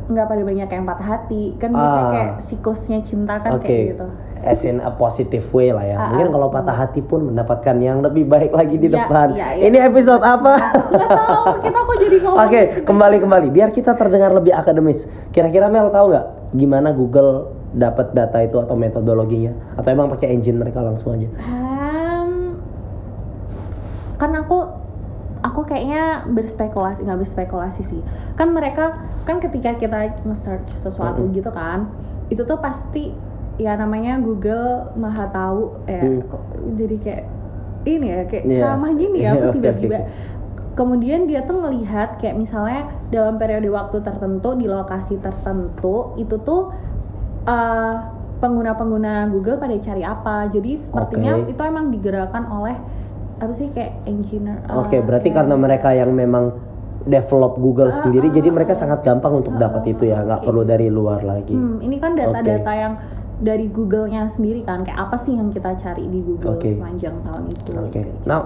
nggak 0.08 0.28
pada 0.28 0.42
banyak 0.44 0.68
yang 0.68 0.84
patah 0.84 1.08
hati. 1.10 1.56
Kan 1.56 1.72
biasanya 1.72 2.04
Ah. 2.04 2.12
kayak 2.12 2.32
siklusnya 2.44 3.00
cinta 3.04 3.40
kan 3.40 3.56
Oke. 3.56 3.68
kayak 3.68 3.84
gitu. 3.96 4.08
As 4.42 4.66
in 4.66 4.78
a 4.78 4.90
positive 4.90 5.46
way 5.50 5.70
lah 5.70 5.82
ya. 5.82 5.96
Ah, 5.96 6.08
Mungkin 6.12 6.34
kalau 6.34 6.48
patah 6.50 6.74
hati 6.74 7.00
pun 7.00 7.30
mendapatkan 7.30 7.78
yang 7.78 8.02
lebih 8.02 8.26
baik 8.26 8.50
lagi 8.50 8.76
di 8.76 8.90
Iya, 8.90 9.06
depan. 9.06 9.28
iya, 9.34 9.48
iya. 9.54 9.64
Ini 9.70 9.78
episode 9.86 10.20
apa? 10.20 10.54
Nggak 10.90 11.10
tahu 11.14 11.46
kita 11.62 11.80
kok 11.80 11.96
jadi 11.98 12.18
ngomong. 12.20 12.40
Oke, 12.42 12.62
kembali 12.82 13.18
kembali. 13.20 13.48
Biar 13.50 13.70
kita 13.70 13.94
terdengar 13.94 14.32
lebih 14.32 14.52
akademis. 14.52 15.06
Kira-kira 15.30 15.68
Mel 15.68 15.90
tahu 15.90 16.10
nggak 16.10 16.26
gimana 16.52 16.90
Google 16.92 17.48
dapat 17.72 18.12
data 18.12 18.42
itu 18.42 18.58
atau 18.58 18.74
metodologinya? 18.74 19.54
Atau 19.78 19.94
emang 19.94 20.10
pakai 20.10 20.34
engine 20.34 20.58
mereka 20.58 20.82
langsung 20.82 21.14
aja? 21.14 21.30
Hmm, 21.38 22.58
kan 24.18 24.34
aku 24.36 24.58
aku 25.42 25.66
kayaknya 25.66 26.26
berspekulasi 26.28 27.02
nggak 27.02 27.20
berspekulasi 27.20 27.82
sih 27.82 28.02
kan 28.38 28.54
mereka 28.54 28.94
kan 29.26 29.42
ketika 29.42 29.74
kita 29.74 30.22
nge-search 30.22 30.70
sesuatu 30.78 31.26
gitu 31.34 31.50
kan 31.50 31.90
itu 32.30 32.46
tuh 32.46 32.62
pasti 32.62 33.10
ya 33.62 33.78
namanya 33.78 34.18
Google 34.18 34.90
maha 34.98 35.30
tahu 35.30 35.86
ya 35.86 36.02
Hmm. 36.02 36.22
jadi 36.74 36.96
kayak 36.98 37.24
ini 37.84 38.06
ya 38.08 38.20
kayak 38.26 38.46
Iya. 38.48 38.60
sama 38.60 38.88
gini 38.94 39.18
ya 39.22 39.32
aku 39.38 39.48
tiba-tiba 39.56 39.98
kemudian 40.74 41.30
dia 41.30 41.44
tuh 41.44 41.62
melihat 41.62 42.18
kayak 42.18 42.36
misalnya 42.36 42.90
dalam 43.10 43.38
periode 43.38 43.70
waktu 43.70 44.02
tertentu 44.02 44.56
di 44.56 44.66
lokasi 44.66 45.20
tertentu 45.20 46.18
itu 46.18 46.36
tuh 46.42 46.74
eh, 47.44 47.96
pengguna-pengguna 48.42 49.30
Google 49.30 49.62
pada 49.62 49.78
cari 49.78 50.02
apa 50.02 50.50
jadi 50.50 50.72
sepertinya 50.76 51.38
Oke. 51.38 51.54
itu 51.54 51.62
emang 51.62 51.94
digerakkan 51.94 52.50
oleh 52.50 52.74
apa 53.38 53.54
sih 53.54 53.70
kayak 53.70 54.06
engineer 54.06 54.58
Oke, 54.72 54.98
eh, 54.98 55.02
berarti 55.02 55.30
kayak- 55.30 55.38
karena 55.38 55.56
mereka 55.56 55.90
yang 55.94 56.14
memang 56.14 56.54
develop 57.02 57.58
Google 57.58 57.90
Ah, 57.90 57.98
sendiri, 57.98 58.30
ah, 58.30 58.34
jadi 58.34 58.50
ah, 58.50 58.54
mereka 58.54 58.74
sangat 58.74 59.02
gampang 59.02 59.42
untuk 59.42 59.58
Ah, 59.58 59.66
dapat 59.66 59.90
itu 59.90 60.06
ya, 60.06 60.22
nggak 60.22 60.42
oke. 60.42 60.48
perlu 60.48 60.62
dari 60.62 60.88
luar 60.88 61.26
lagi. 61.26 61.54
Hmm, 61.54 61.82
ini 61.82 61.98
kan 61.98 62.14
data-data 62.14 62.72
yang 62.72 62.94
dari 63.42 63.66
Google-nya 63.68 64.26
sendiri 64.26 64.62
kan, 64.62 64.86
kayak 64.86 65.10
apa 65.10 65.18
sih 65.18 65.34
yang 65.34 65.50
kita 65.50 65.74
cari 65.76 66.06
di 66.06 66.22
Google 66.22 66.56
Oke. 66.56 66.72
sepanjang 66.72 67.16
tahun 67.22 67.44
itu? 67.50 67.70
Oke. 67.74 67.90
kayak 67.92 68.06
gitu. 68.08 68.26
Nah, 68.26 68.40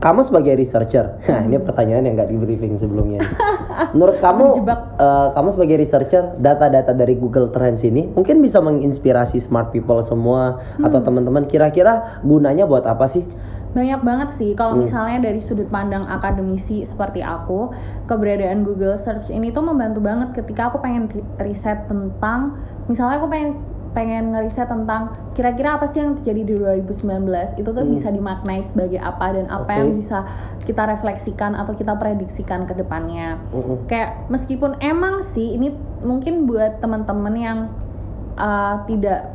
kamu 0.00 0.20
sebagai 0.24 0.56
researcher, 0.56 1.20
nah 1.28 1.44
ini 1.44 1.60
pertanyaan 1.60 2.02
yang 2.02 2.14
nggak 2.16 2.32
di 2.32 2.36
briefing 2.36 2.74
sebelumnya. 2.74 3.20
Menurut 3.94 4.16
kamu, 4.16 4.64
eh, 4.96 5.28
kamu 5.30 5.48
sebagai 5.50 5.76
researcher, 5.76 6.34
data-data 6.36 6.90
dari 6.90 7.14
Google 7.14 7.48
Trends 7.48 7.84
ini 7.84 8.08
mungkin 8.08 8.40
bisa 8.40 8.58
menginspirasi 8.58 9.36
smart 9.38 9.68
people 9.68 10.00
semua 10.00 10.56
Hmm. 10.74 10.88
atau 10.88 10.98
teman-teman. 10.98 11.44
Kira-kira 11.44 12.20
gunanya 12.20 12.64
buat 12.64 12.82
apa 12.84 13.04
sih? 13.06 13.22
banyak 13.70 14.02
banget 14.02 14.34
sih 14.34 14.58
kalau 14.58 14.74
Hmm. 14.74 14.82
misalnya 14.82 15.22
dari 15.22 15.38
sudut 15.38 15.70
pandang 15.70 16.02
akademisi 16.02 16.82
seperti 16.82 17.22
aku, 17.22 17.70
keberadaan 18.04 18.66
Google 18.66 18.98
Search 18.98 19.30
ini 19.30 19.54
tuh 19.54 19.62
membantu 19.62 20.02
banget 20.02 20.34
ketika 20.34 20.74
aku 20.74 20.82
pengen 20.82 21.06
ri- 21.06 21.22
riset 21.38 21.86
tentang, 21.86 22.58
misalnya 22.90 23.22
aku 23.22 23.30
pengen 23.30 23.62
pengen 23.90 24.30
ngeriset 24.30 24.64
tentang 24.64 25.10
kira-kira 25.32 25.74
apa 25.74 25.84
sih 25.84 25.98
yang 25.98 26.14
terjadi 26.14 26.42
di 26.44 26.54
2019 26.54 27.26
itu 27.56 27.66
tuh 27.66 27.82
Hmm. 27.82 27.90
bisa 27.90 28.08
dimaknai 28.08 28.62
sebagai 28.62 28.96
apa 28.96 29.32
dan 29.32 29.46
apa 29.46 29.66
Oke. 29.66 29.76
yang 29.76 29.90
bisa 29.94 30.18
kita 30.62 30.86
refleksikan 30.86 31.52
atau 31.52 31.74
kita 31.74 31.94
prediksikan 31.94 32.64
ke 32.64 32.74
depannya. 32.74 33.42
Mm-mm. 33.50 33.86
kayak 33.86 34.28
meskipun 34.28 34.78
emang 34.78 35.20
sih 35.20 35.52
ini 35.52 35.74
mungkin 36.00 36.46
buat 36.46 36.78
teman-teman 36.78 37.34
yang 37.34 37.58
uh, 38.36 38.86
tidak 38.86 39.34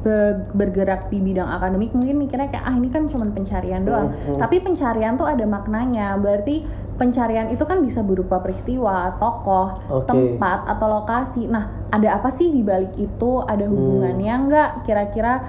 be- 0.00 0.40
bergerak 0.52 1.06
di 1.06 1.20
bidang 1.20 1.46
akademik 1.46 1.92
mungkin 1.92 2.16
mikirnya 2.16 2.48
kayak 2.48 2.64
ah 2.64 2.72
ini 2.72 2.88
kan 2.88 3.04
cuma 3.04 3.28
pencarian 3.28 3.82
doang 3.82 4.08
Hmm, 4.08 4.32
hmm. 4.32 4.38
tapi 4.38 4.56
pencarian 4.58 5.14
tuh 5.14 5.26
ada 5.26 5.44
maknanya 5.44 6.16
berarti 6.16 6.64
pencarian 6.96 7.52
itu 7.52 7.62
kan 7.68 7.84
bisa 7.84 8.00
berupa 8.00 8.40
peristiwa 8.40 9.14
tokoh 9.20 9.80
Oke. 9.92 10.08
tempat 10.08 10.64
atau 10.66 10.86
lokasi 11.00 11.46
nah 11.46 11.68
ada 11.92 12.16
apa 12.16 12.32
sih 12.32 12.50
di 12.50 12.64
balik 12.64 12.96
itu 12.96 13.44
ada 13.44 13.68
Hmm. 13.68 13.72
hubungannya 13.76 14.34
nggak 14.48 14.70
kira-kira 14.88 15.44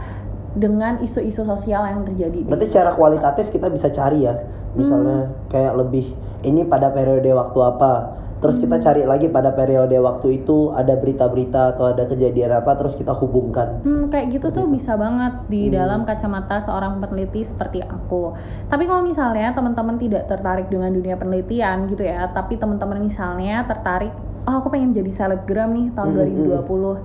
dengan 0.58 0.98
isu-isu 1.06 1.46
sosial 1.46 1.86
yang 1.86 2.02
terjadi 2.02 2.42
di 2.42 2.50
Berarti 2.50 2.68
secara 2.74 2.98
kualitatif 2.98 3.54
kita 3.54 3.70
bisa 3.70 3.94
cari 3.94 4.26
ya, 4.26 4.34
misalnya 4.78 5.18
Hmm. 5.26 5.34
kayak 5.50 5.74
lebih 5.76 6.06
ini 6.42 6.62
pada 6.64 6.94
periode 6.94 7.28
waktu 7.28 7.60
apa. 7.60 7.94
Terus 8.38 8.62
kita 8.62 8.78
cari 8.78 9.02
lagi 9.02 9.34
pada 9.34 9.50
periode 9.50 9.98
waktu 9.98 10.46
itu 10.46 10.70
ada 10.70 10.94
berita-berita 10.94 11.74
atau 11.74 11.90
ada 11.90 12.06
kejadian 12.06 12.54
apa, 12.54 12.78
terus 12.78 12.94
kita 12.94 13.10
hubungkan. 13.10 13.82
Hmm, 13.82 14.14
kayak 14.14 14.30
gitu 14.30 14.54
tuh 14.54 14.70
bisa 14.70 14.94
banget 14.94 15.50
di 15.50 15.68
Hmm. 15.68 15.74
dalam 15.74 16.00
kacamata 16.06 16.62
seorang 16.62 17.02
peneliti 17.02 17.42
seperti 17.42 17.82
aku. 17.82 18.38
Tapi 18.70 18.86
kalau 18.86 19.02
misalnya 19.02 19.58
teman-teman 19.58 19.98
tidak 19.98 20.30
tertarik 20.30 20.70
dengan 20.70 20.94
dunia 20.94 21.18
penelitian 21.18 21.90
gitu 21.90 22.06
ya, 22.06 22.30
tapi 22.30 22.62
teman-teman 22.62 23.02
misalnya 23.02 23.66
tertarik, 23.66 24.14
oh 24.46 24.54
aku 24.54 24.70
pengen 24.70 24.94
jadi 24.94 25.10
selebgram 25.10 25.74
nih 25.74 25.98
tahun 25.98 26.14
Hmm, 26.14 26.18
2020. 26.62 27.02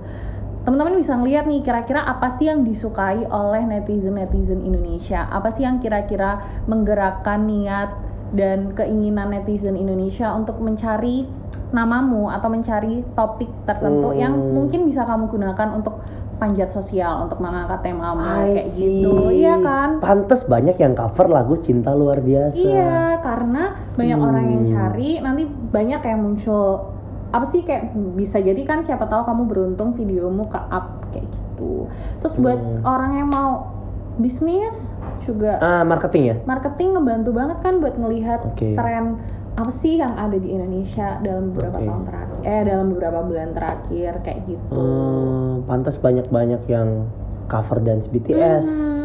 Teman-teman 0.63 0.95
bisa 0.95 1.19
ngeliat 1.19 1.43
nih 1.43 1.59
kira-kira 1.59 1.99
apa 1.99 2.31
sih 2.31 2.47
yang 2.47 2.63
disukai 2.63 3.27
oleh 3.27 3.67
netizen-netizen 3.67 4.63
Indonesia? 4.63 5.27
Apa 5.27 5.51
sih 5.51 5.67
yang 5.67 5.83
kira-kira 5.83 6.39
menggerakkan 6.65 7.43
niat 7.43 7.91
dan 8.31 8.71
keinginan 8.71 9.29
netizen 9.29 9.75
Indonesia 9.75 10.31
untuk 10.31 10.63
mencari 10.63 11.27
namamu 11.69 12.31
atau 12.31 12.47
mencari 12.47 13.03
topik 13.11 13.51
tertentu 13.67 14.09
Hmm. 14.09 14.17
yang 14.17 14.33
mungkin 14.33 14.87
bisa 14.87 15.03
kamu 15.03 15.27
gunakan 15.27 15.69
untuk 15.75 15.99
panjat 16.33 16.71
sosial 16.71 17.23
untuk 17.23 17.39
mengangkat 17.39 17.83
temamu 17.83 18.19
I 18.19 18.57
kayak 18.57 18.65
see. 18.65 18.83
gitu 18.99 19.13
iya 19.31 19.55
kan 19.57 19.99
Pantes 19.99 20.43
banyak 20.43 20.75
yang 20.75 20.93
cover 20.93 21.29
lagu 21.29 21.55
cinta 21.57 21.93
luar 21.93 22.19
biasa. 22.19 22.57
iya 22.57 22.93
karena 23.19 23.63
banyak 23.93 24.17
Hmm. 24.17 24.27
orang 24.27 24.45
yang 24.49 24.63
cari 24.65 25.09
nanti 25.19 25.43
banyak 25.45 26.01
yang 26.03 26.19
muncul 26.21 26.92
apa 27.33 27.45
sih 27.45 27.61
kayak 27.61 27.83
bisa 28.13 28.37
jadi 28.37 28.61
kan 28.61 28.85
siapa 28.85 29.03
tahu 29.03 29.25
kamu 29.25 29.43
beruntung 29.43 29.89
videomu 29.91 30.45
ke 30.45 30.59
up 30.61 31.01
kayak 31.09 31.25
gitu 31.27 31.89
terus 32.21 32.33
buat 32.35 32.55
Hmm. 32.55 32.85
orang 32.85 33.11
yang 33.15 33.27
mau 33.27 33.73
bisnis 34.13 34.93
juga 35.19 35.57
Ah, 35.57 35.81
marketing 35.81 36.23
ya? 36.23 36.35
marketing 36.45 36.93
ngebantu 36.93 37.33
banget 37.33 37.57
kan 37.59 37.81
buat 37.81 37.95
ngelihat 37.95 38.45
Oke. 38.47 38.77
tren 38.77 39.17
apa 39.53 39.69
sih 39.71 39.97
yang 39.97 40.13
ada 40.13 40.33
di 40.33 40.49
Indonesia 40.49 41.17
dalam 41.19 41.49
beberapa 41.49 41.77
Oke. 41.77 41.85
tahun 41.87 42.03
terakhir 42.05 42.37
eh 42.43 42.61
dalam 42.63 42.85
beberapa 42.89 43.19
bulan 43.23 43.49
terakhir 43.51 44.11
kayak 44.21 44.39
gitu 44.45 44.69
Hmm, 44.71 45.65
pantas 45.65 45.97
banyak-banyak 45.97 46.61
yang 46.67 47.09
cover 47.45 47.77
dance 47.79 48.05
BTS 48.07 48.65
Hmm. 48.69 49.02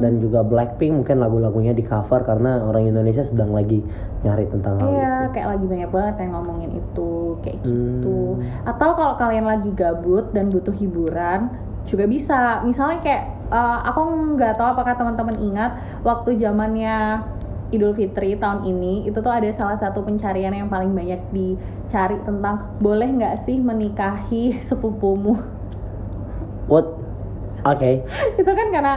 Dan 0.00 0.12
juga 0.22 0.40
Blackpink 0.42 1.04
mungkin 1.04 1.16
lagu-lagunya 1.20 1.76
di 1.76 1.84
cover 1.84 2.24
karena 2.24 2.62
orang 2.64 2.88
Indonesia 2.88 3.22
sedang 3.22 3.52
lagi 3.52 3.82
nyari 4.22 4.48
tentang 4.48 4.80
hal 4.80 4.88
Iya, 4.90 5.14
itu. 5.28 5.32
kayak 5.34 5.48
lagi 5.54 5.66
banyak 5.68 5.90
banget 5.90 6.14
yang 6.22 6.32
ngomongin 6.38 6.70
itu, 6.74 7.12
kayak 7.44 7.58
gitu. 7.66 8.18
Hmm. 8.38 8.66
Atau 8.66 8.90
kalau 8.96 9.14
kalian 9.20 9.46
lagi 9.46 9.70
gabut 9.74 10.30
dan 10.32 10.48
butuh 10.48 10.74
hiburan, 10.74 11.52
juga 11.84 12.04
bisa. 12.08 12.64
Misalnya 12.64 12.98
kayak 13.04 13.22
eh, 13.52 13.78
aku 13.84 14.00
nggak 14.38 14.56
tahu 14.56 14.68
apakah 14.72 14.94
teman-teman 14.96 15.36
ingat 15.38 15.70
waktu 16.00 16.40
zamannya 16.40 17.20
Idul 17.72 17.90
Fitri 17.96 18.38
tahun 18.38 18.62
ini 18.70 19.08
itu 19.10 19.18
tuh 19.18 19.32
ada 19.34 19.50
salah 19.50 19.74
satu 19.74 20.06
pencarian 20.06 20.54
yang 20.54 20.70
paling 20.70 20.94
banyak 20.94 21.18
dicari 21.34 22.22
tentang 22.22 22.70
boleh 22.78 23.08
nggak 23.18 23.34
sih 23.34 23.58
menikahi 23.58 24.62
sepupumu 24.62 25.42
What? 26.70 26.86
Oke. 27.64 28.04
itu 28.40 28.50
kan 28.52 28.66
karena 28.70 28.94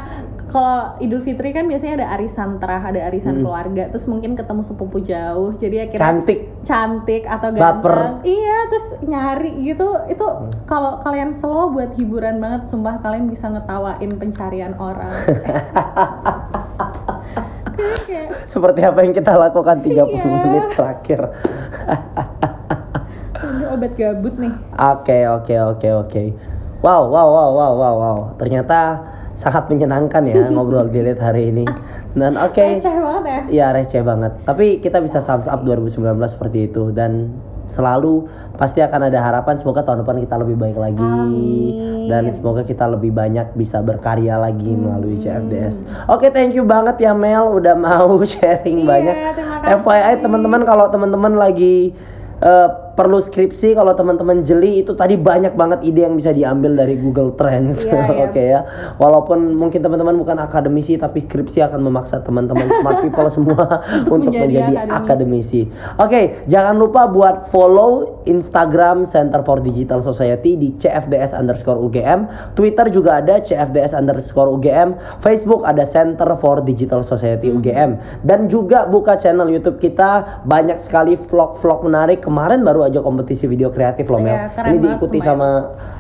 kalau 0.48 0.96
Idul 0.98 1.20
Fitri 1.20 1.52
kan 1.52 1.66
biasanya 1.66 1.94
ada 1.98 2.08
arisan 2.14 2.56
terah, 2.56 2.80
ada 2.82 3.04
arisan 3.04 3.38
Mm. 3.38 3.42
keluarga, 3.42 3.84
terus 3.88 4.06
mungkin 4.06 4.34
ketemu 4.34 4.62
sepupu 4.62 4.98
jauh, 5.00 5.52
jadi 5.54 5.86
akhirnya 5.86 6.00
Cantik. 6.02 6.40
cantik 6.64 7.24
atau 7.24 7.52
Baper. 7.52 7.92
ganteng. 7.92 8.16
Iya, 8.24 8.58
terus 8.68 8.88
nyari 9.04 9.52
gitu. 9.62 9.88
Itu 10.08 10.24
Hmm. 10.24 10.48
kalau 10.64 11.00
kalian 11.00 11.32
slow 11.32 11.70
buat 11.70 11.92
hiburan 11.94 12.38
banget, 12.38 12.66
sumpah 12.66 12.96
kalian 12.98 13.28
bisa 13.28 13.48
ngetawain 13.48 14.12
pencarian 14.14 14.72
orang. 14.74 15.12
Kayak- 18.08 18.32
Seperti 18.48 18.80
apa 18.82 19.00
yang 19.02 19.12
kita 19.12 19.36
lakukan 19.36 19.78
30 19.80 20.16
Iya. 20.16 20.42
menit 20.42 20.66
terakhir. 20.72 21.22
Obat 23.68 23.94
gabut 23.94 24.34
nih. 24.34 24.54
Oke, 24.74 25.18
oke, 25.28 25.56
oke, 25.68 25.88
oke. 26.02 26.24
Wow, 26.80 27.10
wow, 27.10 27.28
wow, 27.28 27.50
wow, 27.52 27.74
wow, 27.76 27.96
wow. 27.96 28.18
Ternyata 28.38 29.02
sangat 29.38 29.70
menyenangkan 29.70 30.26
ya 30.26 30.44
ngobrol 30.52 30.90
di 30.90 31.00
Lead 31.00 31.22
hari 31.22 31.54
ini. 31.54 31.64
Dan 32.12 32.36
oke. 32.36 32.58
Receh 32.82 32.90
banget 32.92 33.24
ya. 33.24 33.40
Iya 33.48 33.68
receh 33.72 34.02
banget. 34.02 34.32
Tapi 34.42 34.82
kita 34.82 34.98
bisa 34.98 35.22
thumbs 35.22 35.46
up 35.46 35.62
2019 35.62 36.02
seperti 36.28 36.68
itu 36.68 36.90
dan 36.90 37.30
selalu 37.68 38.26
pasti 38.56 38.80
akan 38.80 39.12
ada 39.12 39.20
harapan 39.20 39.54
semoga 39.54 39.84
tahun 39.84 40.02
depan 40.02 40.24
kita 40.24 40.40
lebih 40.40 40.56
baik 40.56 40.80
lagi 40.80 41.04
Amin. 41.04 42.08
dan 42.08 42.26
semoga 42.32 42.64
kita 42.64 42.88
lebih 42.88 43.12
banyak 43.12 43.54
bisa 43.54 43.84
berkarya 43.84 44.40
lagi 44.40 44.72
Hmm. 44.72 44.88
melalui 44.88 45.20
CFDS. 45.20 45.84
Oke, 46.08 46.32
thank 46.32 46.56
you 46.56 46.64
banget 46.64 46.96
ya 46.98 47.12
Mel 47.12 47.52
udah 47.54 47.76
mau 47.76 48.18
sharing 48.26 48.82
Iya, 48.82 48.88
banyak. 48.88 49.16
FYI 49.78 50.14
teman-teman 50.18 50.64
kalau 50.64 50.88
teman-teman 50.88 51.36
lagi 51.36 51.92
eh, 52.40 52.70
perlu 52.98 53.24
skripsi 53.24 53.78
kalau 53.78 53.96
teman-teman 53.96 54.44
jeli 54.44 54.84
itu 54.84 54.92
tadi 54.98 55.16
banyak 55.16 55.56
banget 55.56 55.86
ide 55.88 56.04
yang 56.04 56.20
bisa 56.20 56.36
diambil 56.36 56.76
dari 56.76 57.00
Google 57.00 57.32
Trends. 57.40 57.88
Iya, 57.88 57.94
iya. 58.12 58.24
Oke 58.28 58.42
ya. 58.44 58.60
Walaupun 59.00 59.56
mungkin 59.56 59.80
teman-teman 59.80 60.18
bukan 60.20 60.42
akademisi 60.42 61.00
tapi 61.00 61.24
skripsi 61.24 61.64
akan 61.64 61.80
memaksa 61.86 62.26
teman-teman 62.26 62.68
smart 62.82 63.06
people 63.06 63.30
semua 63.32 63.86
untuk 64.16 64.34
menjadi 64.34 64.58
menjadi 64.58 64.90
akademisi. 64.90 65.62
Oke, 66.02 66.44
jangan 66.50 66.76
lupa 66.76 67.06
buat 67.06 67.48
follow 67.54 68.24
Instagram 68.26 69.06
Center 69.06 69.46
for 69.46 69.62
Digital 69.62 70.02
Society 70.02 70.58
di 70.58 70.74
CFDS 70.76 71.38
underscore 71.38 71.78
UGM. 71.78 72.28
Twitter 72.58 72.90
juga 72.90 73.22
ada 73.22 73.40
CFDS 73.40 73.94
underscore 73.94 74.50
UGM. 74.58 75.22
Facebook 75.22 75.64
ada 75.64 75.86
Center 75.86 76.34
for 76.42 76.60
Digital 76.66 77.06
Society 77.06 77.54
UGM. 77.54 78.24
Dan 78.26 78.50
juga 78.50 78.90
buka 78.90 79.16
channel 79.16 79.48
YouTube 79.48 79.80
kita 79.80 80.44
banyak 80.44 80.82
sekali 80.82 81.16
vlog-vlog 81.16 81.86
menarik. 81.86 82.26
Kemarin 82.26 82.66
baru 82.66 82.87
aja 82.88 83.00
kompetisi 83.04 83.46
video 83.46 83.70
kreatif 83.70 84.08
loh 84.08 84.24
Mel. 84.24 84.34
Iya, 84.34 84.48
keren 84.56 84.68
Ini 84.72 84.78
banget 84.80 84.84
diikuti 84.88 85.20
sama 85.20 85.50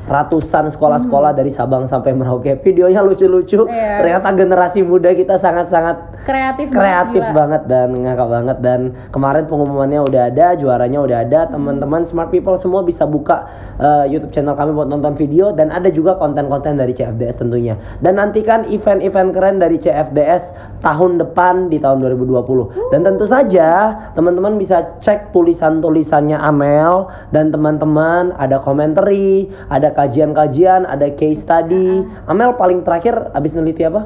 ratusan 0.08 0.72
sekolah-sekolah 0.72 1.36
dari 1.36 1.52
Sabang 1.52 1.84
sampai 1.86 2.16
Merauke. 2.16 2.56
Videonya 2.64 3.04
lucu-lucu. 3.04 3.68
Iya. 3.68 4.02
Ternyata 4.02 4.28
generasi 4.34 4.80
muda 4.82 5.12
kita 5.12 5.36
sangat-sangat 5.36 6.24
kreatif 6.24 6.72
kreatif 6.72 7.24
gila. 7.24 7.36
banget 7.36 7.62
dan 7.68 7.88
ngakak 7.92 8.28
banget. 8.32 8.58
Dan 8.64 8.80
kemarin 9.12 9.44
pengumumannya 9.46 10.00
udah 10.08 10.32
ada 10.32 10.56
juaranya 10.56 11.00
udah 11.04 11.18
ada. 11.28 11.40
Teman-teman 11.52 12.08
smart 12.08 12.32
people 12.32 12.56
semua 12.56 12.82
bisa 12.88 13.04
buka 13.04 13.48
uh, 13.78 14.08
YouTube 14.08 14.32
channel 14.32 14.56
kami 14.56 14.72
buat 14.72 14.88
nonton 14.88 15.14
video. 15.20 15.52
Dan 15.52 15.70
ada 15.76 15.92
juga 15.92 16.16
konten-konten 16.16 16.80
dari 16.80 16.96
CFDS 16.96 17.44
tentunya. 17.44 17.76
Dan 18.00 18.16
nantikan 18.18 18.64
event-event 18.72 19.36
keren 19.36 19.60
dari 19.60 19.76
CFDS 19.76 20.56
tahun 20.80 21.20
depan 21.20 21.68
di 21.68 21.82
tahun 21.82 22.00
2020 22.06 22.94
dan 22.94 23.02
tentu 23.02 23.26
saja 23.26 23.98
teman-teman 24.14 24.62
bisa 24.62 24.98
cek 25.04 25.36
tulisan-tulisannya 25.36 26.40
Amel. 26.40 27.12
Dan 27.34 27.52
teman-teman 27.52 28.32
ada 28.40 28.62
komentari 28.64 29.50
ada 29.68 29.92
kajian-kajian 29.98 30.86
ada 30.86 31.10
case 31.12 31.42
study. 31.42 32.06
Amel 32.24 32.54
paling 32.54 32.86
terakhir 32.86 33.34
abis 33.34 33.58
neliti 33.58 33.82
apa? 33.82 34.06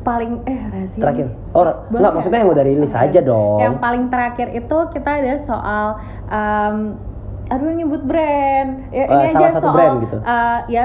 Paling 0.00 0.46
eh 0.46 0.60
rahasia. 0.70 1.00
Terakhir. 1.02 1.26
Oh 1.52 1.66
Boleh 1.66 1.74
enggak 1.90 2.08
ya? 2.08 2.16
maksudnya 2.16 2.38
yang 2.40 2.50
udah 2.50 2.64
rilis 2.64 2.92
aja 2.94 3.20
dong. 3.20 3.58
Yang 3.58 3.76
paling 3.76 4.04
terakhir 4.08 4.46
itu 4.54 4.76
kita 4.94 5.10
ada 5.18 5.34
soal 5.36 5.86
um, 6.30 6.76
aduh 7.48 7.74
nyebut 7.74 8.06
brand. 8.06 8.86
Ya, 8.88 9.04
Eh, 9.04 9.26
ini 9.26 9.34
salah 9.34 9.42
aja 9.42 9.56
satu 9.58 9.66
soal 9.66 9.74
brand 9.74 9.94
gitu. 10.00 10.16
uh, 10.22 10.58
ya 10.70 10.84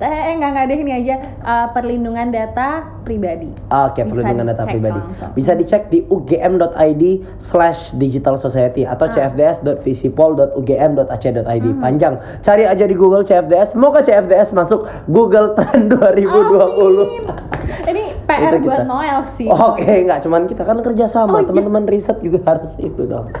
eh 0.00 0.08
eh, 0.08 0.32
enggak 0.32 0.50
enggak 0.50 0.64
deh 0.66 0.78
ini 0.78 0.92
aja 0.94 1.14
uh, 1.40 1.66
perlindungan 1.70 2.28
data 2.28 2.82
pribadi 3.00 3.48
Oke, 3.66 3.98
Bisa 3.98 4.06
perlindungan 4.06 4.46
data 4.46 4.62
pribadi. 4.64 4.98
langsung. 4.98 5.30
Bisa 5.32 5.52
dicek 5.52 5.86
di 5.86 5.98
ugm.id 6.04 7.02
slash 7.36 7.90
digital 7.94 8.34
society 8.34 8.82
atau 8.82 9.02
Ah. 9.02 9.10
cfds.visipol.ugm.ac.id. 9.10 11.64
Hmm. 11.66 11.78
Panjang. 11.78 12.14
Cari 12.40 12.62
aja 12.64 12.82
di 12.82 12.92
Google 12.92 13.22
CFDS. 13.22 13.72
Semoga 13.72 14.00
CFDS 14.00 14.52
masuk 14.52 14.84
Google 15.06 15.52
Trend 15.52 15.90
2020. 15.90 17.50
ini 17.82 18.02
PR 18.24 18.52
Itu 18.52 18.64
buat 18.64 18.78
kita. 18.78 18.84
Noel 18.84 19.18
sih 19.32 19.46
Oke, 19.46 20.04
nggak 20.04 20.18
cuman 20.20 20.44
kita 20.44 20.62
kan 20.62 20.76
kerja 20.80 21.04
sama, 21.06 21.32
Oh, 21.32 21.38
iya. 21.40 21.46
teman-teman 21.46 21.82
riset 21.84 22.18
juga 22.18 22.38
harus 22.46 22.72
itu 22.76 23.02
dong. 23.04 23.26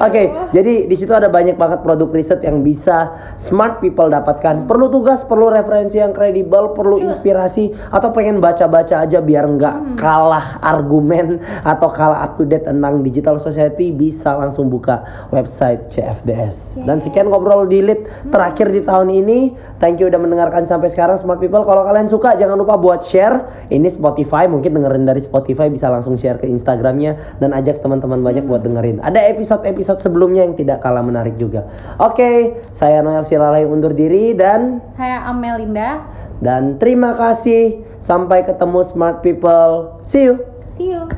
Oke, 0.00 0.22
jadi 0.50 0.84
di 0.84 0.94
situ 0.94 1.10
ada 1.10 1.26
banyak 1.26 1.54
banget 1.54 1.80
produk 1.80 2.06
riset 2.10 2.38
yang 2.42 2.60
bisa 2.60 3.10
smart 3.34 3.78
people 3.78 4.06
dapatkan. 4.06 4.64
Perlu 4.74 4.90
tugas, 4.90 5.22
perlu 5.22 5.54
referensi 5.54 6.02
yang 6.02 6.10
kredibel, 6.10 6.74
perlu 6.74 6.98
Cus. 6.98 7.06
inspirasi 7.14 7.70
atau 7.94 8.10
pengen 8.10 8.42
baca-baca 8.42 9.06
aja 9.06 9.22
biar 9.22 9.46
nggak 9.46 9.76
Hmm. 9.78 9.94
kalah 9.94 10.58
argumen 10.58 11.38
atau 11.62 11.94
kalah 11.94 12.26
up 12.26 12.34
to 12.34 12.42
date 12.42 12.66
tentang 12.66 12.98
digital 12.98 13.38
society 13.38 13.94
bisa 13.94 14.34
langsung 14.34 14.66
buka 14.66 15.06
website 15.30 15.94
CFDS. 15.94 16.82
Dan 16.82 16.98
sekian 16.98 17.30
ngobrol 17.30 17.70
di 17.70 17.86
Lit 17.86 18.02
Hmm. 18.02 18.34
terakhir 18.34 18.74
di 18.74 18.82
tahun 18.82 19.14
ini. 19.14 19.38
Thank 19.78 20.02
you 20.02 20.10
udah 20.10 20.18
mendengarkan 20.18 20.66
sampai 20.66 20.90
sekarang 20.90 21.22
smart 21.22 21.38
people. 21.38 21.62
Kalau 21.62 21.86
kalian 21.86 22.10
suka 22.10 22.34
jangan 22.34 22.58
lupa 22.58 22.74
buat 22.74 23.06
share. 23.06 23.46
Ini 23.70 23.86
Spotify, 23.86 24.50
mungkin 24.50 24.74
dengerin 24.74 25.06
dari 25.06 25.22
Spotify 25.22 25.70
bisa 25.70 25.86
langsung 25.86 26.18
share 26.18 26.42
ke 26.42 26.50
Instagramnya 26.50 27.38
dan 27.38 27.54
ajak 27.54 27.78
teman-teman 27.78 28.18
banyak 28.18 28.42
buat 28.42 28.66
dengerin. 28.66 28.98
Ada 28.98 29.22
episode-episode 29.30 30.02
sebelumnya 30.02 30.42
yang 30.42 30.58
tidak 30.58 30.82
kalah 30.82 31.06
menarik 31.06 31.38
juga. 31.38 31.70
Oke, 32.02 32.58
saya 32.74 33.06
Noel 33.06 33.22
Silalai 33.22 33.62
undur 33.62 33.94
diri 33.94 34.34
dan 34.34 34.63
saya 34.98 35.24
Amelinda 35.26 36.04
dan 36.44 36.76
terima 36.76 37.14
kasih. 37.14 37.84
Sampai 38.04 38.44
ketemu 38.44 38.84
smart 38.84 39.24
people. 39.24 39.96
See 40.04 40.28
you. 40.28 40.36
see 40.76 40.92
you 40.92 41.08